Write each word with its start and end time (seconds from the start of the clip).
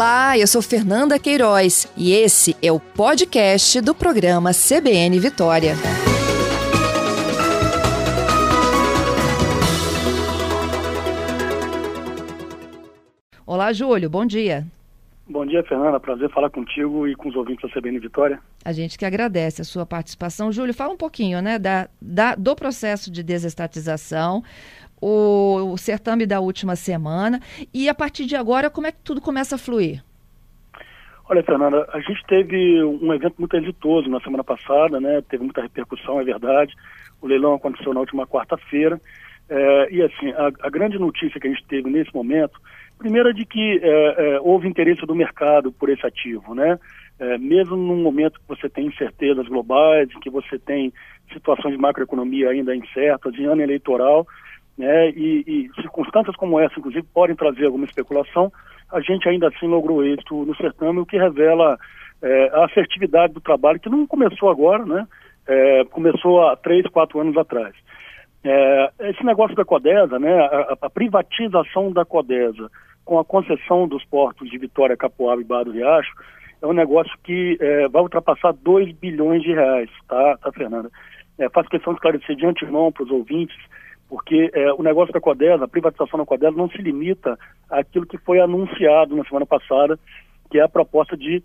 Olá, 0.00 0.38
eu 0.38 0.46
sou 0.46 0.62
Fernanda 0.62 1.18
Queiroz 1.18 1.86
e 1.94 2.14
esse 2.14 2.56
é 2.62 2.72
o 2.72 2.80
podcast 2.80 3.82
do 3.82 3.94
programa 3.94 4.50
CBN 4.50 5.20
Vitória. 5.20 5.74
Olá, 13.44 13.74
Júlio, 13.74 14.08
bom 14.08 14.24
dia. 14.24 14.66
Bom 15.30 15.46
dia, 15.46 15.62
Fernanda. 15.62 16.00
Prazer 16.00 16.28
falar 16.30 16.50
contigo 16.50 17.06
e 17.06 17.14
com 17.14 17.28
os 17.28 17.36
ouvintes 17.36 17.62
da 17.62 17.80
CBN 17.80 18.00
Vitória. 18.00 18.40
A 18.64 18.72
gente 18.72 18.98
que 18.98 19.04
agradece 19.04 19.62
a 19.62 19.64
sua 19.64 19.86
participação. 19.86 20.50
Júlio, 20.50 20.74
fala 20.74 20.92
um 20.92 20.96
pouquinho 20.96 21.40
né, 21.40 21.56
da, 21.56 21.88
da 22.02 22.34
do 22.34 22.56
processo 22.56 23.12
de 23.12 23.22
desestatização, 23.22 24.42
o, 25.00 25.72
o 25.72 25.78
certame 25.78 26.26
da 26.26 26.40
última 26.40 26.76
semana 26.76 27.40
e 27.72 27.88
a 27.88 27.94
partir 27.94 28.26
de 28.26 28.36
agora, 28.36 28.70
como 28.70 28.86
é 28.86 28.92
que 28.92 28.98
tudo 29.02 29.20
começa 29.20 29.54
a 29.54 29.58
fluir? 29.58 30.02
Olha, 31.28 31.44
Fernanda, 31.44 31.88
a 31.92 32.00
gente 32.00 32.24
teve 32.26 32.82
um 32.82 33.14
evento 33.14 33.36
muito 33.38 33.56
exitoso 33.56 34.10
na 34.10 34.20
semana 34.20 34.42
passada, 34.42 35.00
né? 35.00 35.22
Teve 35.28 35.44
muita 35.44 35.62
repercussão, 35.62 36.20
é 36.20 36.24
verdade. 36.24 36.74
O 37.22 37.28
leilão 37.28 37.54
aconteceu 37.54 37.94
na 37.94 38.00
última 38.00 38.26
quarta-feira. 38.26 39.00
É, 39.48 39.88
e 39.92 40.02
assim, 40.02 40.32
a, 40.32 40.46
a, 40.66 40.70
grande 40.70 40.98
notícia 40.98 41.40
que 41.40 41.46
a 41.46 41.50
gente 41.50 41.64
teve 41.66 41.88
nesse 41.88 42.12
momento, 42.12 42.60
primeiro 42.98 43.28
é 43.28 43.32
de 43.32 43.44
que 43.44 43.80
é, 43.80 44.34
é, 44.34 44.40
houve 44.40 44.66
interesse 44.66 45.06
do 45.06 45.14
mercado 45.14 45.70
por 45.70 45.88
esse 45.88 46.04
ativo, 46.04 46.52
né? 46.52 46.78
É, 47.20 47.38
mesmo 47.38 47.76
num 47.76 48.02
momento 48.02 48.40
que 48.40 48.48
você 48.48 48.68
tem 48.68 48.86
incertezas 48.86 49.46
globais, 49.46 50.08
que 50.20 50.30
você 50.30 50.58
tem 50.58 50.92
situações 51.32 51.74
de 51.74 51.80
macroeconomia 51.80 52.50
ainda 52.50 52.74
incertas, 52.74 53.34
em 53.34 53.44
ano 53.44 53.62
eleitoral, 53.62 54.26
né? 54.76 55.10
E, 55.10 55.44
e, 55.46 55.82
circunstâncias 55.82 56.36
como 56.36 56.58
essa, 56.58 56.78
inclusive, 56.78 57.06
podem 57.12 57.36
trazer 57.36 57.66
alguma 57.66 57.84
especulação, 57.84 58.52
a 58.92 59.00
gente 59.00 59.28
ainda 59.28 59.48
assim 59.48 59.66
logrou 59.66 60.04
êxito 60.04 60.44
no 60.44 60.54
certame, 60.56 61.00
o 61.00 61.06
que 61.06 61.16
revela 61.16 61.78
é, 62.22 62.50
a 62.52 62.64
assertividade 62.64 63.32
do 63.32 63.40
trabalho, 63.40 63.80
que 63.80 63.88
não 63.88 64.06
começou 64.06 64.50
agora, 64.50 64.84
né? 64.84 65.06
começou 65.90 66.46
há 66.46 66.54
três, 66.54 66.86
quatro 66.86 67.18
anos 67.18 67.36
atrás. 67.36 67.74
É, 68.42 68.90
esse 69.00 69.24
negócio 69.24 69.54
da 69.54 69.64
Codesa, 69.64 70.18
né, 70.18 70.32
a, 70.32 70.76
a, 70.80 70.90
privatização 70.90 71.92
da 71.92 72.06
Codesa 72.06 72.70
com 73.04 73.18
a 73.18 73.24
concessão 73.24 73.86
dos 73.86 74.02
portos 74.04 74.48
de 74.48 74.56
Vitória, 74.56 74.96
Capoaba 74.96 75.42
e 75.42 75.44
Barra 75.44 75.64
do 75.64 75.72
Riacho 75.72 76.12
é 76.62 76.66
um 76.66 76.72
negócio 76.72 77.12
que 77.22 77.58
é, 77.60 77.88
vai 77.88 78.02
ultrapassar 78.02 78.52
2 78.52 78.92
bilhões 78.92 79.42
de 79.42 79.52
reais, 79.52 79.90
tá, 80.08 80.38
tá 80.38 80.52
Fernanda? 80.52 80.90
É, 81.38 81.48
faço 81.50 81.68
questão 81.68 81.92
de 81.92 81.98
esclarecer 81.98 82.36
de 82.36 82.46
antemão 82.46 82.90
para 82.92 83.04
os 83.04 83.10
ouvintes, 83.10 83.56
porque 84.10 84.50
é, 84.52 84.72
o 84.72 84.82
negócio 84.82 85.14
da 85.14 85.20
Codesa, 85.20 85.64
a 85.64 85.68
privatização 85.68 86.18
da 86.18 86.26
Codesa 86.26 86.56
não 86.56 86.68
se 86.68 86.78
limita 86.78 87.38
àquilo 87.70 88.04
que 88.04 88.18
foi 88.18 88.40
anunciado 88.40 89.16
na 89.16 89.24
semana 89.24 89.46
passada, 89.46 89.98
que 90.50 90.58
é 90.58 90.62
a 90.62 90.68
proposta 90.68 91.16
de 91.16 91.42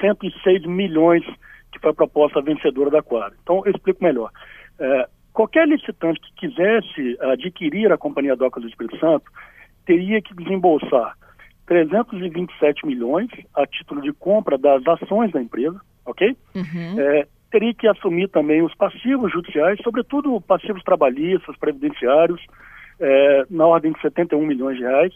106 0.00 0.66
milhões, 0.66 1.24
que 1.72 1.80
foi 1.80 1.90
a 1.90 1.94
proposta 1.94 2.40
vencedora 2.40 2.90
da 2.90 3.02
Quadra. 3.02 3.36
Então, 3.42 3.62
eu 3.64 3.72
explico 3.72 4.04
melhor. 4.04 4.30
É, 4.78 5.08
Qualquer 5.32 5.66
licitante 5.66 6.20
que 6.20 6.46
quisesse 6.46 7.16
adquirir 7.20 7.90
a 7.90 7.96
Companhia 7.96 8.36
Docas 8.36 8.62
do 8.62 8.68
Espírito 8.68 8.98
Santo 8.98 9.24
teria 9.86 10.20
que 10.20 10.34
desembolsar 10.34 11.16
327 11.66 12.86
milhões 12.86 13.30
a 13.54 13.66
título 13.66 14.02
de 14.02 14.12
compra 14.12 14.58
das 14.58 14.86
ações 14.86 15.32
da 15.32 15.40
empresa, 15.40 15.80
ok? 16.04 16.36
Uhum. 16.54 17.00
É, 17.00 17.26
teria 17.52 17.74
que 17.74 17.86
assumir 17.86 18.28
também 18.28 18.62
os 18.62 18.74
passivos 18.74 19.30
judiciais, 19.30 19.78
sobretudo 19.84 20.40
passivos 20.40 20.82
trabalhistas, 20.82 21.56
previdenciários, 21.58 22.40
é, 22.98 23.44
na 23.50 23.66
ordem 23.66 23.92
de 23.92 24.00
71 24.00 24.44
milhões 24.44 24.78
de 24.78 24.82
reais. 24.82 25.12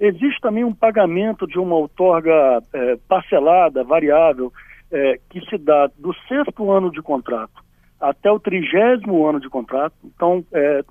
Existe 0.00 0.40
também 0.40 0.64
um 0.64 0.74
pagamento 0.74 1.46
de 1.46 1.58
uma 1.58 1.76
outorga 1.76 2.60
é, 2.72 2.98
parcelada, 3.08 3.84
variável, 3.84 4.52
é, 4.90 5.20
que 5.30 5.40
se 5.48 5.56
dá 5.56 5.88
do 5.96 6.12
sexto 6.26 6.70
ano 6.72 6.90
de 6.90 7.00
contrato 7.00 7.62
até 8.00 8.32
o 8.32 8.40
trigésimo 8.40 9.26
ano 9.26 9.38
de 9.38 9.48
contrato. 9.50 9.94
Então, 10.02 10.42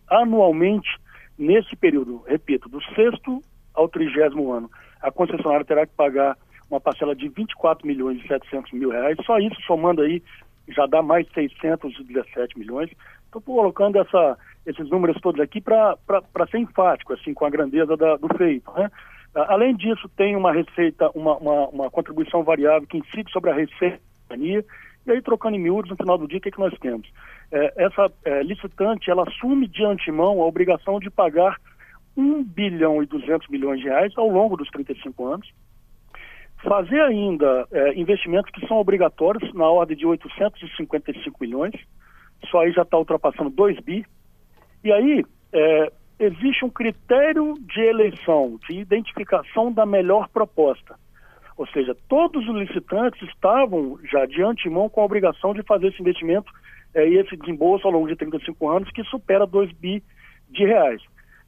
anualmente, 0.08 0.88
nesse 1.36 1.76
período, 1.76 2.24
repito, 2.28 2.70
do 2.70 2.80
sexto 2.94 3.42
ao 3.74 3.90
trigésimo 3.90 4.52
ano, 4.52 4.70
a 5.02 5.12
concessionária 5.12 5.66
terá 5.66 5.88
que 5.88 5.96
pagar 5.96 6.38
uma 6.70 6.80
parcela 6.80 7.16
de 7.16 7.28
24 7.28 7.88
milhões 7.88 8.24
e 8.24 8.28
700 8.28 8.72
mil 8.74 8.92
reais. 8.92 9.18
Só 9.26 9.40
isso, 9.40 9.60
somando 9.66 10.04
aí, 10.04 10.22
já 10.70 10.86
dá 10.86 11.02
mais 11.02 11.28
617 11.34 12.58
milhões. 12.58 12.90
Estou 13.26 13.42
colocando 13.42 14.00
essa, 14.00 14.38
esses 14.66 14.90
números 14.90 15.20
todos 15.22 15.40
aqui 15.42 15.62
para 15.62 15.98
ser 16.50 16.60
enfático, 16.60 17.14
assim, 17.14 17.34
com 17.34 17.46
a 17.46 17.50
grandeza 17.50 17.96
da, 17.96 18.16
do 18.18 18.28
feito. 18.38 18.72
Né? 18.74 18.90
Além 19.36 19.76
disso, 19.76 20.10
tem 20.18 20.36
uma 20.36 20.52
receita, 20.52 21.10
uma, 21.14 21.38
uma, 21.38 21.68
uma 21.70 21.92
contribuição 21.92 22.44
variável 22.44 22.88
que 22.88 22.98
incide 22.98 23.32
sobre 23.32 23.52
a 23.52 23.56
receita 23.56 24.00
da 24.30 24.36
e 25.10 25.12
aí, 25.12 25.22
trocando 25.22 25.56
em 25.56 25.60
miúdos, 25.60 25.90
no 25.90 25.98
final 25.98 26.18
do 26.18 26.28
dia, 26.28 26.38
o 26.38 26.42
que, 26.42 26.50
é 26.50 26.52
que 26.52 26.60
nós 26.60 26.78
temos? 26.80 27.08
É, 27.52 27.86
essa 27.86 28.12
é, 28.26 28.44
licitante, 28.44 29.10
ela 29.10 29.24
assume 29.28 29.68
de 29.68 29.84
antemão 29.84 30.42
a 30.42 30.46
obrigação 30.46 31.00
de 31.00 31.10
pagar 31.10 31.58
1 32.16 32.44
bilhão 32.44 33.02
e 33.02 33.08
200 33.08 33.48
milhões 33.48 33.80
de 33.80 33.88
reais 33.88 34.14
ao 34.18 34.30
longo 34.30 34.56
dos 34.56 34.70
35 34.70 35.26
anos, 35.26 35.50
fazer 36.64 37.00
ainda 37.02 37.68
é, 37.72 38.00
investimentos 38.00 38.52
que 38.52 38.66
são 38.68 38.78
obrigatórios 38.78 39.54
na 39.54 39.68
ordem 39.68 39.96
de 39.96 40.06
855 40.06 41.38
milhões, 41.40 41.74
só 42.50 42.62
aí 42.62 42.72
já 42.72 42.82
está 42.82 42.98
ultrapassando 42.98 43.50
2 43.50 43.80
bi, 43.80 44.06
e 44.84 44.92
aí 44.92 45.26
é, 45.54 45.92
existe 46.20 46.66
um 46.66 46.70
critério 46.70 47.54
de 47.60 47.82
eleição, 47.82 48.60
de 48.68 48.80
identificação 48.80 49.72
da 49.72 49.86
melhor 49.86 50.28
proposta. 50.30 50.96
Ou 51.58 51.68
seja, 51.68 51.96
todos 52.08 52.48
os 52.48 52.56
licitantes 52.56 53.22
estavam 53.28 54.00
já 54.10 54.26
de 54.26 54.42
antemão 54.42 54.90
com 54.90 55.02
a 55.02 55.06
obrigação 55.06 55.54
de 55.54 55.64
fazer 55.64 55.88
esse 55.88 56.02
investimento 56.02 56.52
é, 56.94 57.08
e 57.08 57.18
esse 57.18 57.36
desembolso 57.36 57.86
ao 57.86 57.94
longo 57.94 58.08
de 58.08 58.16
35 58.16 58.70
anos 58.70 58.90
que 58.92 59.04
supera 59.04 59.46
2 59.46 59.72
bi 59.74 60.04
de 60.50 60.66
reais. 60.66 61.02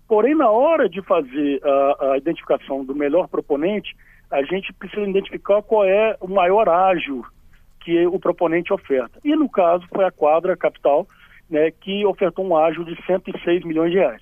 Porém, 0.08 0.36
na 0.36 0.50
hora 0.50 0.90
de 0.90 1.02
fazer 1.02 1.62
a, 1.64 2.12
a 2.12 2.18
identificação 2.18 2.84
do 2.84 2.94
melhor 2.94 3.30
proponente, 3.30 3.96
a 4.32 4.42
gente 4.44 4.72
precisa 4.74 5.08
identificar 5.08 5.62
qual 5.62 5.86
é 5.86 6.16
o 6.20 6.28
maior 6.28 6.70
ágio 6.70 7.26
que 7.82 8.06
o 8.08 8.20
proponente 8.20 8.72
oferta. 8.72 9.20
E 9.24 9.36
no 9.36 9.50
caso 9.50 9.86
foi 9.94 10.06
a 10.06 10.12
Quadra 10.12 10.56
Capital, 10.56 11.08
né, 11.50 11.72
que 11.72 12.06
ofertou 12.06 12.46
um 12.46 12.56
ágio 12.56 12.86
de 12.86 12.96
106 13.06 13.66
milhões 13.66 13.92
de 13.92 13.98
reais. 13.98 14.22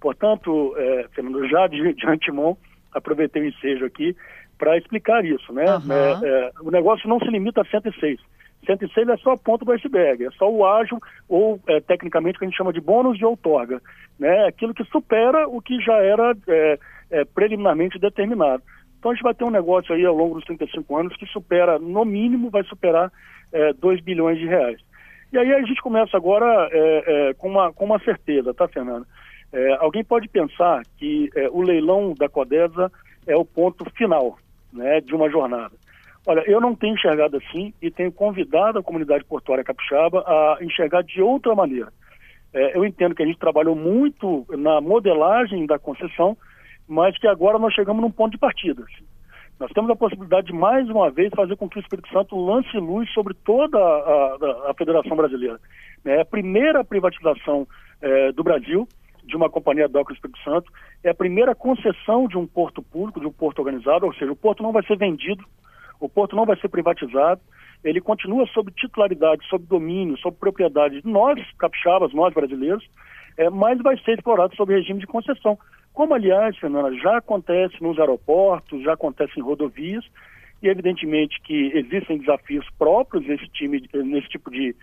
Portanto, 0.00 0.74
é, 0.76 1.06
Fernando, 1.14 1.46
já 1.48 1.66
de, 1.66 1.92
de 1.94 2.06
antemão, 2.06 2.56
aproveitei 2.92 3.42
o 3.42 3.46
ensejo 3.46 3.84
aqui, 3.84 4.16
para 4.58 4.76
explicar 4.78 5.24
isso, 5.24 5.52
né? 5.52 5.64
Uhum. 5.76 5.92
É, 5.92 6.28
é, 6.28 6.50
o 6.60 6.70
negócio 6.70 7.08
não 7.08 7.18
se 7.18 7.26
limita 7.26 7.60
a 7.60 7.64
106. 7.64 8.20
106 8.66 9.08
é 9.08 9.16
só 9.18 9.32
a 9.32 9.36
ponta 9.36 9.64
do 9.64 9.72
iceberg, 9.72 10.24
é 10.24 10.30
só 10.32 10.50
o 10.50 10.64
ágil, 10.64 10.98
ou 11.28 11.60
é, 11.66 11.80
tecnicamente 11.80 12.36
o 12.36 12.38
que 12.38 12.44
a 12.44 12.48
gente 12.48 12.56
chama 12.56 12.72
de 12.72 12.80
bônus 12.80 13.18
de 13.18 13.24
outorga, 13.24 13.80
né? 14.18 14.46
Aquilo 14.46 14.72
que 14.72 14.84
supera 14.84 15.46
o 15.48 15.60
que 15.60 15.78
já 15.80 15.96
era 15.96 16.34
é, 16.48 16.78
é, 17.10 17.24
preliminarmente 17.24 17.98
determinado. 17.98 18.62
Então 19.04 19.12
a 19.12 19.14
gente 19.14 19.22
vai 19.22 19.34
ter 19.34 19.44
um 19.44 19.50
negócio 19.50 19.94
aí 19.94 20.02
ao 20.02 20.16
longo 20.16 20.36
dos 20.36 20.44
35 20.44 20.96
anos 20.96 21.14
que 21.18 21.26
supera, 21.26 21.78
no 21.78 22.06
mínimo, 22.06 22.48
vai 22.48 22.64
superar 22.64 23.12
é, 23.52 23.74
2 23.74 24.00
bilhões 24.00 24.38
de 24.38 24.46
reais. 24.46 24.80
E 25.30 25.36
aí 25.36 25.52
a 25.52 25.60
gente 25.60 25.82
começa 25.82 26.16
agora 26.16 26.70
é, 26.72 27.04
é, 27.28 27.34
com, 27.34 27.50
uma, 27.50 27.70
com 27.70 27.84
uma 27.84 27.98
certeza, 27.98 28.54
tá, 28.54 28.66
Fernando? 28.66 29.06
É, 29.52 29.74
alguém 29.74 30.02
pode 30.02 30.26
pensar 30.26 30.80
que 30.96 31.28
é, 31.36 31.50
o 31.50 31.60
leilão 31.60 32.14
da 32.14 32.30
Codesa 32.30 32.90
é 33.26 33.36
o 33.36 33.44
ponto 33.44 33.84
final 33.90 34.38
né, 34.72 35.02
de 35.02 35.14
uma 35.14 35.28
jornada. 35.28 35.74
Olha, 36.26 36.42
eu 36.50 36.58
não 36.58 36.74
tenho 36.74 36.94
enxergado 36.94 37.36
assim 37.36 37.74
e 37.82 37.90
tenho 37.90 38.10
convidado 38.10 38.78
a 38.78 38.82
comunidade 38.82 39.22
portuária 39.24 39.62
capixaba 39.62 40.20
a 40.26 40.56
enxergar 40.62 41.02
de 41.02 41.20
outra 41.20 41.54
maneira. 41.54 41.92
É, 42.54 42.74
eu 42.74 42.86
entendo 42.86 43.14
que 43.14 43.22
a 43.22 43.26
gente 43.26 43.38
trabalhou 43.38 43.76
muito 43.76 44.46
na 44.56 44.80
modelagem 44.80 45.66
da 45.66 45.78
concessão, 45.78 46.38
mas 46.88 47.16
que 47.18 47.26
agora 47.26 47.58
nós 47.58 47.72
chegamos 47.74 48.02
num 48.02 48.10
ponto 48.10 48.32
de 48.32 48.38
partida. 48.38 48.84
Nós 49.58 49.70
temos 49.72 49.90
a 49.90 49.96
possibilidade 49.96 50.48
de, 50.48 50.52
mais 50.52 50.88
uma 50.88 51.10
vez, 51.10 51.30
fazer 51.34 51.56
com 51.56 51.68
que 51.68 51.78
o 51.78 51.80
Espírito 51.80 52.08
Santo 52.08 52.36
lance 52.36 52.76
luz 52.76 53.08
sobre 53.12 53.34
toda 53.44 53.78
a, 53.78 53.80
a, 53.80 54.70
a 54.70 54.74
Federação 54.76 55.16
Brasileira. 55.16 55.60
É 56.04 56.20
a 56.20 56.24
primeira 56.24 56.84
privatização 56.84 57.66
é, 58.02 58.32
do 58.32 58.42
Brasil, 58.42 58.86
de 59.24 59.36
uma 59.36 59.48
companhia 59.48 59.88
do 59.88 60.00
Espírito 60.12 60.38
Santo, 60.42 60.70
é 61.02 61.10
a 61.10 61.14
primeira 61.14 61.54
concessão 61.54 62.28
de 62.28 62.36
um 62.36 62.46
porto 62.46 62.82
público, 62.82 63.20
de 63.20 63.26
um 63.26 63.32
porto 63.32 63.60
organizado, 63.60 64.04
ou 64.04 64.12
seja, 64.14 64.30
o 64.30 64.36
porto 64.36 64.62
não 64.62 64.72
vai 64.72 64.84
ser 64.84 64.98
vendido, 64.98 65.44
o 65.98 66.08
porto 66.08 66.36
não 66.36 66.44
vai 66.44 66.58
ser 66.60 66.68
privatizado, 66.68 67.40
ele 67.82 68.00
continua 68.00 68.46
sob 68.48 68.70
titularidade, 68.72 69.46
sob 69.48 69.64
domínio, 69.66 70.18
sob 70.18 70.36
propriedade 70.36 71.00
de 71.00 71.08
nós, 71.08 71.40
capixabas, 71.58 72.12
nós 72.12 72.34
brasileiros, 72.34 72.84
é, 73.36 73.48
mas 73.50 73.80
vai 73.82 73.96
ser 73.98 74.12
explorado 74.12 74.54
sob 74.56 74.72
regime 74.72 75.00
de 75.00 75.06
concessão. 75.06 75.58
Como, 75.94 76.12
aliás, 76.12 76.58
Fernanda, 76.58 76.92
já 76.98 77.18
acontece 77.18 77.80
nos 77.80 77.98
aeroportos, 78.00 78.82
já 78.82 78.94
acontece 78.94 79.32
em 79.38 79.42
rodovias, 79.42 80.04
e 80.60 80.68
evidentemente 80.68 81.40
que 81.42 81.70
existem 81.72 82.18
desafios 82.18 82.68
próprios 82.76 83.24
nesse, 83.24 83.46
time, 83.48 83.88
nesse 83.94 84.28
tipo 84.28 84.50
de, 84.50 84.74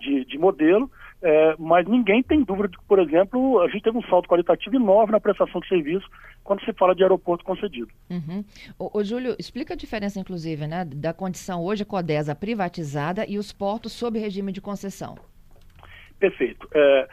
de, 0.00 0.24
de 0.24 0.36
modelo, 0.36 0.90
é, 1.22 1.54
mas 1.56 1.86
ninguém 1.86 2.20
tem 2.20 2.42
dúvida 2.42 2.68
de 2.68 2.78
que, 2.78 2.84
por 2.84 2.98
exemplo, 2.98 3.60
a 3.60 3.68
gente 3.68 3.82
teve 3.82 3.96
um 3.96 4.02
salto 4.02 4.28
qualitativo 4.28 4.74
enorme 4.74 5.12
na 5.12 5.20
prestação 5.20 5.60
de 5.60 5.68
serviço 5.68 6.06
quando 6.42 6.64
se 6.64 6.72
fala 6.72 6.96
de 6.96 7.02
aeroporto 7.02 7.44
concedido. 7.44 7.88
Uhum. 8.10 8.44
Ô, 8.76 8.98
ô, 8.98 9.04
Júlio, 9.04 9.36
explica 9.38 9.74
a 9.74 9.76
diferença, 9.76 10.18
inclusive, 10.18 10.66
né, 10.66 10.84
da 10.84 11.12
condição 11.12 11.62
hoje 11.62 11.84
Codesa 11.84 12.34
privatizada 12.34 13.24
e 13.24 13.38
os 13.38 13.52
portos 13.52 13.92
sob 13.92 14.18
regime 14.18 14.50
de 14.50 14.60
concessão. 14.60 15.16
Perfeito. 16.18 16.68
É, 16.74 17.08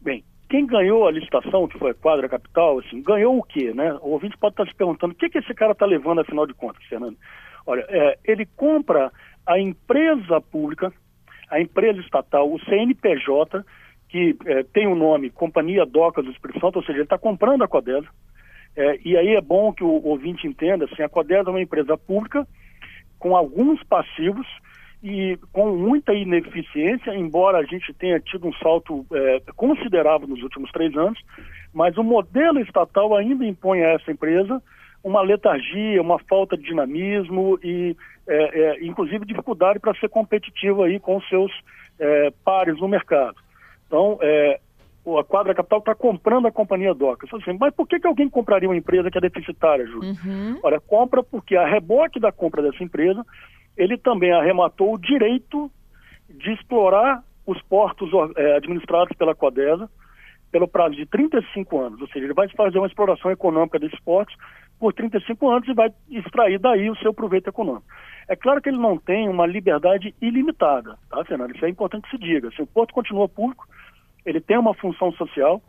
bem, 0.00 0.24
quem 0.48 0.66
ganhou 0.66 1.06
a 1.06 1.10
licitação, 1.10 1.68
que 1.68 1.78
foi 1.78 1.90
a 1.90 1.94
Quadra 1.94 2.28
Capital, 2.28 2.78
assim, 2.78 3.02
ganhou 3.02 3.38
o 3.38 3.42
quê, 3.42 3.72
né? 3.74 3.92
O 4.00 4.10
ouvinte 4.10 4.36
pode 4.38 4.54
estar 4.54 4.66
se 4.66 4.74
perguntando, 4.74 5.12
o 5.12 5.16
que, 5.16 5.28
que 5.28 5.38
esse 5.38 5.52
cara 5.54 5.72
está 5.72 5.84
levando, 5.84 6.20
afinal 6.20 6.46
de 6.46 6.54
contas, 6.54 6.82
Fernando? 6.84 7.16
Olha, 7.66 7.84
é, 7.88 8.18
ele 8.24 8.46
compra 8.56 9.12
a 9.46 9.58
empresa 9.58 10.40
pública, 10.40 10.92
a 11.50 11.60
empresa 11.60 12.00
estatal, 12.00 12.50
o 12.50 12.58
CNPJ, 12.64 13.64
que 14.08 14.36
é, 14.46 14.62
tem 14.62 14.86
o 14.86 14.94
nome 14.94 15.30
Companhia 15.30 15.84
Docas 15.84 16.24
do 16.24 16.30
Espírito 16.30 16.60
Santo, 16.60 16.76
ou 16.76 16.82
seja, 16.82 16.98
ele 16.98 17.02
está 17.02 17.18
comprando 17.18 17.62
a 17.62 17.68
Codesa, 17.68 18.08
é, 18.74 18.98
e 19.04 19.16
aí 19.16 19.34
é 19.34 19.40
bom 19.40 19.72
que 19.72 19.84
o 19.84 20.02
ouvinte 20.06 20.46
entenda, 20.46 20.86
assim, 20.86 21.02
a 21.02 21.08
Codesa 21.08 21.48
é 21.48 21.50
uma 21.50 21.60
empresa 21.60 21.96
pública 21.98 22.46
com 23.18 23.36
alguns 23.36 23.82
passivos, 23.84 24.46
e 25.02 25.38
com 25.52 25.76
muita 25.76 26.12
ineficiência, 26.12 27.14
embora 27.14 27.58
a 27.58 27.64
gente 27.64 27.92
tenha 27.94 28.18
tido 28.18 28.48
um 28.48 28.52
salto 28.54 29.06
é, 29.12 29.42
considerável 29.54 30.26
nos 30.26 30.42
últimos 30.42 30.70
três 30.72 30.96
anos, 30.96 31.18
mas 31.72 31.96
o 31.96 32.02
modelo 32.02 32.60
estatal 32.60 33.16
ainda 33.16 33.44
impõe 33.44 33.82
a 33.82 33.90
essa 33.90 34.10
empresa 34.10 34.60
uma 35.02 35.22
letargia, 35.22 36.02
uma 36.02 36.18
falta 36.18 36.56
de 36.56 36.64
dinamismo 36.64 37.58
e, 37.62 37.96
é, 38.26 38.60
é, 38.60 38.84
inclusive, 38.84 39.24
dificuldade 39.24 39.78
para 39.78 39.94
ser 39.94 40.08
competitivo 40.08 40.82
aí 40.82 40.98
com 40.98 41.16
os 41.16 41.28
seus 41.28 41.52
é, 41.98 42.32
pares 42.44 42.78
no 42.80 42.88
mercado. 42.88 43.36
Então, 43.86 44.18
é, 44.20 44.60
a 45.18 45.24
Quadra 45.24 45.54
Capital 45.54 45.78
está 45.78 45.94
comprando 45.94 46.46
a 46.46 46.52
companhia 46.52 46.92
DOCA. 46.92 47.26
Assim, 47.32 47.56
mas 47.58 47.72
por 47.74 47.86
que, 47.86 47.98
que 47.98 48.06
alguém 48.06 48.28
compraria 48.28 48.68
uma 48.68 48.76
empresa 48.76 49.10
que 49.10 49.16
é 49.16 49.20
deficitária, 49.20 49.86
Júlio? 49.86 50.10
Uhum. 50.10 50.58
Olha, 50.62 50.80
compra 50.80 51.22
porque 51.22 51.56
a 51.56 51.66
reboque 51.66 52.20
da 52.20 52.32
compra 52.32 52.62
dessa 52.62 52.82
empresa 52.82 53.24
ele 53.78 53.96
também 53.96 54.32
arrematou 54.32 54.92
o 54.92 54.98
direito 54.98 55.70
de 56.28 56.52
explorar 56.52 57.22
os 57.46 57.62
portos 57.62 58.10
é, 58.36 58.56
administrados 58.56 59.16
pela 59.16 59.34
Codesa 59.34 59.88
pelo 60.50 60.66
prazo 60.66 60.96
de 60.96 61.06
35 61.06 61.78
anos, 61.78 62.00
ou 62.00 62.08
seja, 62.08 62.24
ele 62.24 62.34
vai 62.34 62.48
fazer 62.48 62.78
uma 62.78 62.86
exploração 62.86 63.30
econômica 63.30 63.78
desses 63.78 64.00
portos 64.00 64.34
por 64.78 64.94
35 64.94 65.50
anos 65.50 65.68
e 65.68 65.74
vai 65.74 65.92
extrair 66.10 66.58
daí 66.58 66.88
o 66.88 66.96
seu 66.96 67.12
proveito 67.12 67.48
econômico. 67.48 67.84
É 68.26 68.34
claro 68.34 68.60
que 68.60 68.68
ele 68.68 68.78
não 68.78 68.96
tem 68.96 69.28
uma 69.28 69.46
liberdade 69.46 70.14
ilimitada, 70.22 70.98
tá, 71.10 71.22
Fernando? 71.24 71.54
Isso 71.54 71.64
é 71.64 71.68
importante 71.68 72.04
que 72.04 72.16
se 72.16 72.18
diga. 72.18 72.50
Se 72.52 72.62
o 72.62 72.66
porto 72.66 72.94
continua 72.94 73.28
público, 73.28 73.66
ele 74.24 74.40
tem 74.40 74.58
uma 74.58 74.72
função 74.74 75.12
social, 75.12 75.62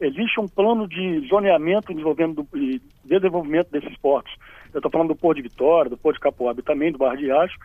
existe 0.00 0.38
um 0.38 0.48
plano 0.48 0.86
de 0.86 1.26
zoneamento 1.28 1.92
e 1.92 2.80
desenvolvimento 3.04 3.70
desses 3.70 3.96
portos 3.98 4.34
eu 4.76 4.78
estou 4.78 4.90
falando 4.90 5.08
do 5.08 5.16
Porto 5.16 5.36
de 5.36 5.42
Vitória, 5.42 5.90
do 5.90 5.96
Porto 5.96 6.16
de 6.16 6.20
Capoab 6.20 6.62
também, 6.62 6.92
do 6.92 6.98
Barra 6.98 7.16
de 7.16 7.24
Riacho, 7.24 7.56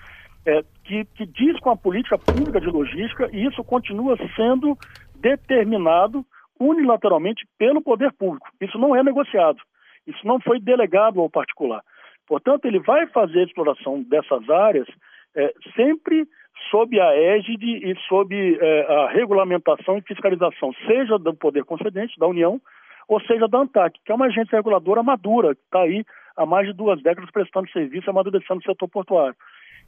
é, 0.46 0.64
que, 0.86 1.04
que 1.06 1.26
diz 1.26 1.60
com 1.60 1.70
a 1.70 1.76
política 1.76 2.18
pública 2.18 2.60
de 2.60 2.68
logística 2.68 3.30
e 3.34 3.46
isso 3.46 3.62
continua 3.66 4.18
sendo 4.34 4.78
determinado 5.16 6.26
unilateralmente 6.58 7.46
pelo 7.58 7.82
poder 7.82 8.14
público. 8.14 8.48
Isso 8.62 8.78
não 8.78 8.96
é 8.96 9.04
negociado. 9.04 9.60
Isso 10.08 10.26
não 10.26 10.40
foi 10.40 10.60
delegado 10.60 11.20
ao 11.20 11.30
particular. 11.30 11.84
Portanto, 12.26 12.66
ele 12.66 12.80
vai 12.80 13.06
fazer 13.08 13.40
a 13.40 13.44
exploração 13.44 14.02
dessas 14.04 14.50
áreas 14.50 14.88
é, 15.36 15.54
sempre 15.76 16.26
sob 16.70 16.98
a 16.98 17.14
égide 17.14 17.92
e 17.92 17.96
sob 18.08 18.34
é, 18.34 18.82
a 18.94 19.10
regulamentação 19.10 19.98
e 19.98 20.02
fiscalização, 20.02 20.72
seja 20.88 21.20
do 21.20 21.34
poder 21.34 21.66
concedente, 21.66 22.18
da 22.18 22.28
União, 22.28 22.60
ou 23.08 23.20
seja 23.22 23.48
da 23.50 23.60
ANTAC, 23.60 24.00
que 24.06 24.12
é 24.12 24.16
uma 24.16 24.28
agência 24.28 24.56
reguladora 24.56 25.04
madura, 25.04 25.54
que 25.54 25.62
está 25.62 25.82
aí 25.82 26.06
há 26.36 26.46
mais 26.46 26.68
de 26.68 26.74
duas 26.74 27.02
décadas 27.02 27.30
prestando 27.32 27.70
serviço 27.72 28.08
e 28.08 28.10
amadurecendo 28.10 28.60
o 28.60 28.64
setor 28.64 28.88
portuário. 28.88 29.36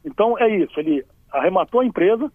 Então 0.06 0.38
é 0.38 0.50
isso, 0.50 0.80
ele 0.80 1.06
arrematou 1.32 1.82
a 1.82 1.86
empresa 1.86 2.32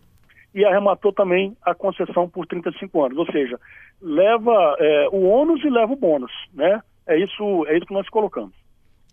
e 0.54 0.64
arrematou 0.64 1.12
também 1.12 1.56
a 1.62 1.74
concessão 1.74 2.28
por 2.28 2.46
35 2.46 3.04
anos, 3.04 3.18
ou 3.18 3.26
seja, 3.26 3.60
leva 4.00 4.76
é, 4.78 5.08
o 5.12 5.24
ônus 5.24 5.62
e 5.64 5.70
leva 5.70 5.92
o 5.92 5.96
bônus, 5.96 6.32
né? 6.54 6.82
É 7.06 7.18
isso, 7.18 7.66
é 7.66 7.76
isso 7.76 7.86
que 7.86 7.94
nós 7.94 8.08
colocamos. 8.08 8.54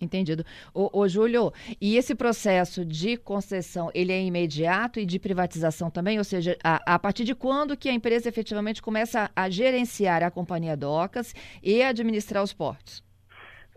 Entendido. 0.02 0.44
Ô, 0.74 1.08
Júlio, 1.08 1.54
e 1.80 1.96
esse 1.96 2.14
processo 2.14 2.84
de 2.84 3.16
concessão, 3.16 3.90
ele 3.94 4.12
é 4.12 4.22
imediato 4.22 5.00
e 5.00 5.06
de 5.06 5.18
privatização 5.18 5.90
também? 5.90 6.18
Ou 6.18 6.24
seja, 6.24 6.58
a, 6.62 6.96
a 6.96 7.00
partir 7.00 7.24
de 7.24 7.34
quando 7.34 7.78
que 7.78 7.88
a 7.88 7.94
empresa 7.94 8.28
efetivamente 8.28 8.82
começa 8.82 9.32
a, 9.34 9.44
a 9.44 9.50
gerenciar 9.50 10.22
a 10.22 10.30
companhia 10.30 10.76
docas 10.76 11.34
e 11.64 11.82
administrar 11.82 12.44
os 12.44 12.52
portos? 12.52 13.05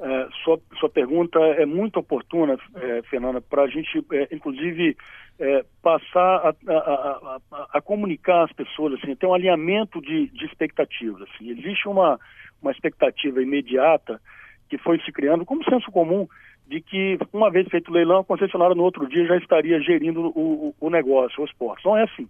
É, 0.01 0.29
sua, 0.45 0.61
sua 0.79 0.89
pergunta 0.89 1.41
é 1.41 1.67
muito 1.67 1.99
oportuna, 1.99 2.57
é, 2.77 3.03
Fernanda, 3.03 3.41
para 3.41 3.63
a 3.63 3.67
gente, 3.67 4.05
é, 4.13 4.29
inclusive, 4.31 4.97
é, 5.41 5.65
passar 5.83 6.37
a, 6.47 6.55
a, 6.69 7.39
a, 7.51 7.67
a, 7.75 7.81
comunicar 7.81 8.45
às 8.45 8.53
pessoas, 8.53 8.95
assim, 8.95 9.17
ter 9.17 9.27
um 9.27 9.35
alinhamento 9.35 10.01
de, 10.01 10.29
de 10.29 10.45
expectativas. 10.45 11.23
Assim. 11.23 11.51
Existe 11.51 11.89
uma, 11.89 12.19
uma 12.63 12.71
expectativa 12.71 13.43
imediata 13.43 14.21
que 14.69 14.79
foi 14.79 15.01
se 15.01 15.11
criando, 15.11 15.45
como 15.45 15.65
senso 15.65 15.91
comum, 15.91 16.29
de 16.69 16.81
que, 16.81 17.19
uma 17.33 17.51
vez 17.51 17.67
feito 17.69 17.91
o 17.91 17.95
leilão, 17.95 18.21
a 18.21 18.25
concessionária 18.25 18.75
no 18.75 18.85
outro 18.85 19.09
dia 19.09 19.27
já 19.27 19.37
estaria 19.37 19.81
gerindo 19.81 20.27
o, 20.29 20.75
o 20.79 20.91
negócio, 20.91 21.43
os 21.43 21.53
portos. 21.55 21.85
Não 21.85 21.97
é 21.97 22.05
assim. 22.05 22.29